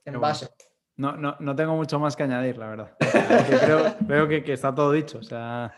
[0.04, 0.48] en base.
[0.96, 2.96] No, no, no, tengo mucho más que añadir, la verdad.
[4.06, 5.18] creo, que, que, está todo dicho.
[5.18, 5.72] O sea,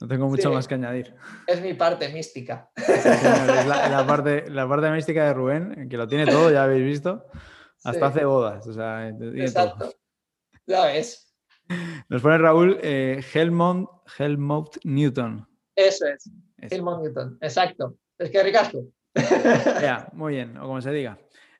[0.00, 1.14] no tengo mucho más que añadir.
[1.46, 2.70] Es mi parte mística.
[2.76, 7.26] la, parte, la parte mística de Rubén, que lo tiene todo, ya habéis visto.
[7.84, 8.66] Hasta hace bodas.
[8.66, 9.92] Exacto.
[10.66, 11.32] Ya ves.
[12.08, 13.88] Nos pone Raúl eh, Helmont,
[14.18, 15.48] Helmont Newton.
[15.76, 16.28] Eso es.
[16.58, 17.38] Helmont Newton.
[17.40, 17.96] Exacto.
[18.18, 18.84] Es que ricasco.
[19.80, 21.18] Ya, muy bien, o como se diga.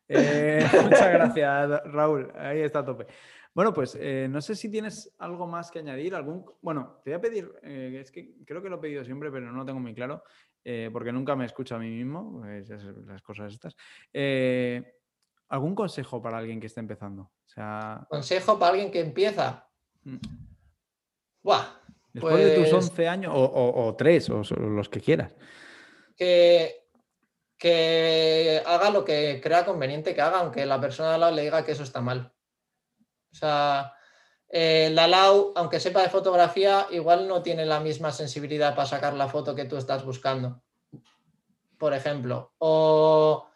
[0.09, 2.31] Eh, muchas gracias, Raúl.
[2.37, 3.07] Ahí está a tope.
[3.55, 6.15] Bueno, pues eh, no sé si tienes algo más que añadir.
[6.15, 9.31] Algún, bueno, te voy a pedir, eh, es que creo que lo he pedido siempre,
[9.31, 10.23] pero no lo tengo muy claro,
[10.93, 12.43] porque nunca me escucho a mí mismo,
[13.07, 13.77] las cosas estas.
[15.49, 17.23] ¿Algún consejo para alguien que esté empezando?
[17.23, 18.05] O sea...
[18.11, 19.69] ¿Consejo para alguien que empieza?
[20.03, 20.17] Mm.
[21.41, 21.65] Buah,
[22.17, 25.33] Después de tus 11 pues años, o, o, 3, o, los que quieras.
[26.17, 26.87] Que,
[27.59, 31.63] que haga lo que crea conveniente que haga, aunque la persona al lado le diga
[31.63, 32.33] que eso está mal.
[33.31, 33.93] O sea,
[34.49, 39.13] eh, la LAU, aunque sepa de fotografía, igual no tiene la misma sensibilidad para sacar
[39.13, 40.63] la foto que tú estás buscando,
[41.77, 42.55] por ejemplo.
[42.57, 43.47] O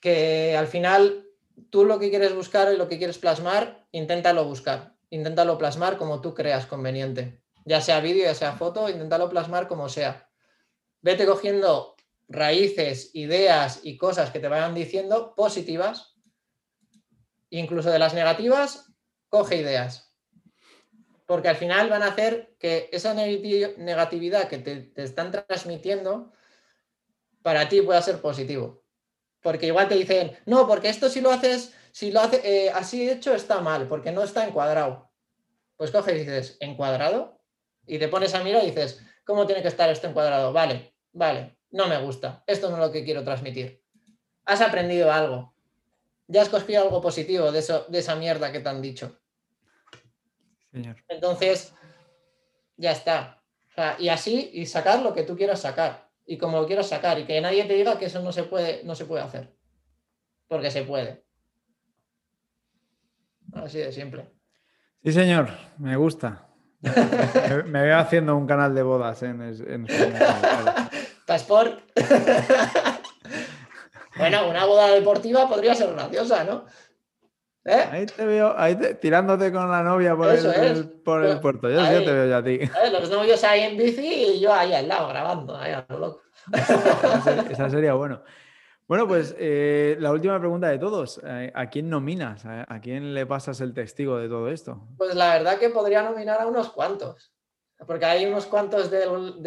[0.00, 1.24] que al final
[1.70, 6.20] tú lo que quieres buscar y lo que quieres plasmar, inténtalo buscar, inténtalo plasmar como
[6.20, 7.40] tú creas conveniente.
[7.64, 10.28] Ya sea vídeo, ya sea foto, inténtalo plasmar como sea.
[11.02, 11.94] Vete cogiendo
[12.28, 16.12] raíces, ideas y cosas que te vayan diciendo positivas
[17.52, 18.92] incluso de las negativas,
[19.28, 20.10] coge ideas.
[21.26, 26.32] Porque al final van a hacer que esa negatividad que te, están transmitiendo
[27.42, 28.82] para ti pueda ser positivo.
[29.42, 33.08] Porque igual te dicen, no, porque esto si lo haces, si lo hace eh, así
[33.08, 35.10] hecho está mal, porque no está encuadrado.
[35.76, 37.40] Pues coges y dices, ¿encuadrado?
[37.86, 40.52] Y te pones a mirar y dices, ¿cómo tiene que estar esto encuadrado?
[40.52, 43.82] Vale, vale, no me gusta, esto no es lo que quiero transmitir.
[44.44, 45.54] Has aprendido algo,
[46.26, 49.20] ya has cogido algo positivo de, eso, de esa mierda que te han dicho.
[51.08, 51.74] Entonces,
[52.76, 53.42] ya está.
[53.98, 57.26] y así, y sacar lo que tú quieras sacar, y como lo quieras sacar, y
[57.26, 59.54] que nadie te diga que eso no se puede, no se puede hacer.
[60.48, 61.24] porque se puede.
[63.52, 64.30] Así de simple.
[65.02, 65.48] Sí, señor,
[65.78, 66.48] me gusta.
[67.66, 69.86] Me, veo haciendo un canal de bodas en, en
[71.26, 71.80] Pasport.
[74.16, 76.64] bueno, una boda deportiva podría ser graciosa, ¿no?
[77.64, 77.84] ¿Eh?
[77.92, 81.70] Ahí te veo, ahí tirándote con la novia por, el, por el, puerto.
[81.70, 82.58] Yo, sí te veo ya a ti.
[82.90, 86.22] Los novios ahí en bici y yo ahí al lado grabando, ahí a lo loco.
[87.50, 88.22] Esa sería bueno.
[88.88, 91.20] Bueno, pues eh, la última pregunta de todos.
[91.24, 92.44] Eh, ¿A quién nominas?
[92.44, 94.86] ¿A quién le pasas el testigo de todo esto?
[94.98, 97.32] Pues la verdad que podría nominar a unos cuantos.
[97.86, 99.42] Porque hay unos cuantos del,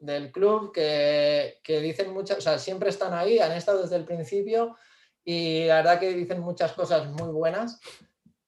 [0.00, 4.06] del, club que, que, dicen muchas, o sea, siempre están ahí, han estado desde el
[4.06, 4.76] principio
[5.24, 7.80] y la verdad que dicen muchas cosas muy buenas.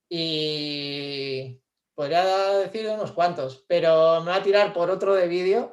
[0.09, 1.61] Y
[1.95, 2.25] podría
[2.59, 5.73] decir unos cuantos, pero me va a tirar por otro de vídeo,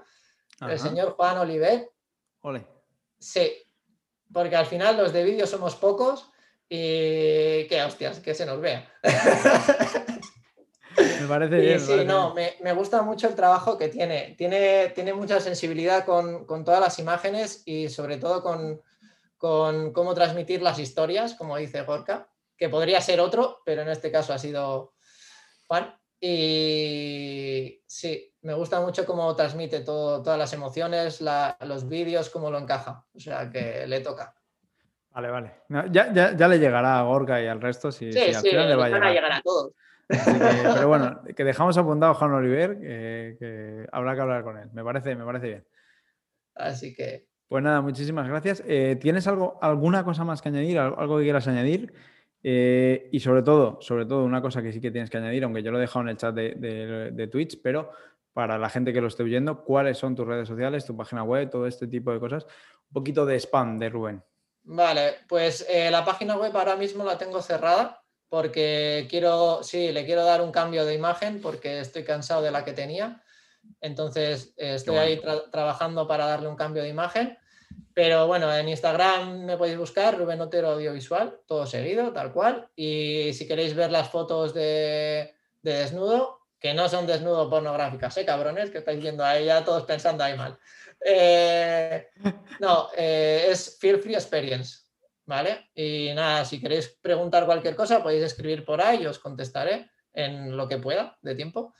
[0.61, 1.91] el señor Juan Oliver.
[2.41, 2.65] Ole.
[3.19, 3.62] Sí,
[4.33, 6.29] porque al final los de vídeo somos pocos
[6.67, 8.91] y que hostias, que se nos vea.
[11.21, 11.79] me parece bien.
[11.79, 14.35] Sí, no, Me, gusta mucho el trabajo que tiene.
[14.37, 18.81] Tiene, tiene mucha sensibilidad con, todas las imágenes y sobre todo con,
[19.37, 24.11] con, cómo transmitir las historias, como dice Gorka, que podría ser otro, pero en este
[24.11, 24.93] caso ha sido
[25.67, 25.95] Juan.
[26.25, 33.03] Y sí, me gusta mucho cómo transmite todas las emociones, los vídeos, cómo lo encaja.
[33.13, 34.33] O sea que le toca.
[35.11, 35.51] Vale, vale.
[35.91, 38.89] ya, le llegará a Gorka y al resto si, sí, al final le va a
[38.89, 39.33] llegar.
[39.33, 39.73] a todos.
[40.07, 44.69] pero bueno, que dejamos apuntado a Juan Oliver, que, habrá que hablar con él.
[44.71, 45.67] Me parece, me parece bien.
[46.55, 47.27] Así que.
[47.49, 48.63] Pues nada, muchísimas gracias.
[48.65, 50.79] Eh, ¿Tienes algo, alguna cosa más que añadir?
[50.79, 51.93] ¿Algo que quieras añadir?
[52.45, 55.63] Eh, y sobre todo, sobre todo, una cosa que sí que tienes que añadir, aunque
[55.63, 57.91] yo lo he dejado en el chat de, Twitch, pero
[58.33, 61.49] para la gente que lo esté oyendo, ¿cuáles son tus redes sociales, tu página web,
[61.49, 62.45] todo este tipo de cosas?
[62.89, 64.23] Un poquito de spam de Rubén.
[64.63, 70.05] Vale, pues eh, la página web ahora mismo la tengo cerrada porque quiero, sí, le
[70.05, 73.21] quiero dar un cambio de imagen porque estoy cansado de la que tenía.
[73.79, 75.21] Entonces eh, estoy ahí
[75.51, 77.37] trabajando para darle un cambio de imagen.
[77.93, 82.67] Pero bueno, en Instagram me podéis buscar Rubén Otero Audiovisual, todo seguido, tal cual.
[82.75, 88.71] Y si queréis ver las fotos de, desnudo, que no son desnudo pornográficas, ¿eh, cabrones?
[88.71, 90.57] Que estáis viendo ahí ya todos pensando ahí mal.
[91.05, 92.07] Eh,
[92.59, 94.79] no, eh, es Feel Free Experience,
[95.25, 95.69] ¿vale?
[95.75, 100.57] Y nada, si queréis preguntar cualquier cosa, podéis escribir por ahí y os contestaré en
[100.57, 101.75] lo que pueda de tiempo.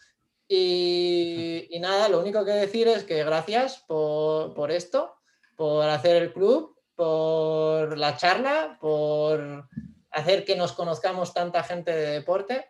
[0.48, 5.16] Y, nada, lo único que decir es que gracias por, por esto
[5.56, 9.68] por hacer el club, por la charla, por
[10.12, 12.66] hacer que nos conozcamos tanta gente de deporte.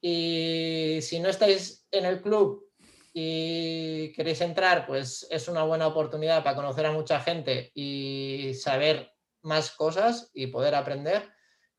[0.00, 2.66] Y si no estáis en el club
[3.12, 9.12] y queréis entrar, pues es una buena oportunidad para conocer a mucha gente y saber
[9.42, 11.28] más cosas y poder aprender.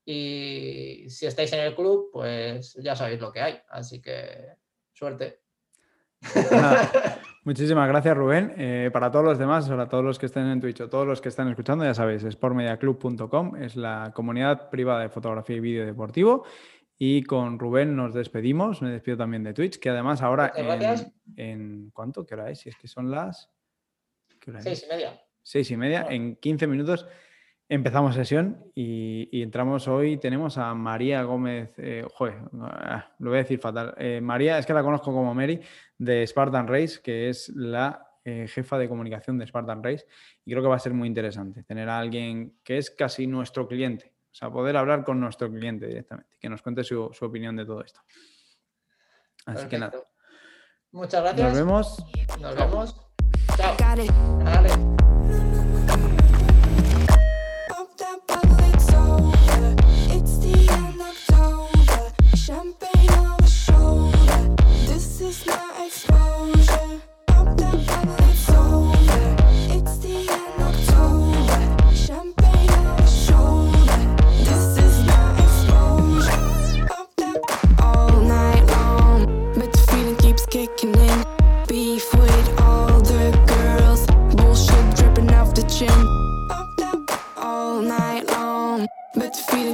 [0.06, 3.62] Y si estáis en el club, pues ya sabéis lo que hay.
[3.70, 4.56] Así que
[4.94, 5.42] suerte.
[7.44, 8.54] Muchísimas gracias, Rubén.
[8.56, 11.22] Eh, para todos los demás, para todos los que estén en Twitch o todos los
[11.22, 16.46] que están escuchando, ya sabéis, sportmediaclub.com es la comunidad privada de fotografía y vídeo deportivo.
[17.00, 18.84] Y con Rubén nos despedimos.
[18.84, 22.28] Me despido también de Twitch, que además ahora en, en, ¿Cuánto?
[22.28, 22.60] ¿Qué hora es?
[22.60, 23.50] Si es que son las.
[24.60, 25.20] Seis y media.
[25.42, 26.06] Seis y media.
[26.12, 27.08] En 15 minutos
[27.72, 30.18] Empezamos sesión y, entramos hoy.
[30.18, 33.96] Tenemos a María Gómez, eh, joder, ah, lo voy a decir fatal.
[33.98, 35.62] Eh, María, es que la conozco como Mary,
[35.98, 40.06] de Spartan Race, que es la eh, jefa de comunicación de Spartan Race.
[40.44, 43.70] Y creo que va a ser muy interesante tener a alguien que es casi nuestro
[43.70, 47.66] cliente, o sea, poder hablar con nuestro cliente directamente, que nos cuente su, opinión de
[47.66, 48.02] todo esto.
[49.46, 49.94] Así que nada.
[50.92, 51.48] Muchas gracias.
[51.48, 52.06] Nos vemos.
[52.42, 53.08] Nos vemos.
[53.56, 53.76] Chao.
[54.44, 55.01] Dale.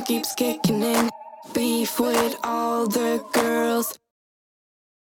[0.08, 1.10] Keeps kicking in.
[1.54, 3.98] Beef with all the girls.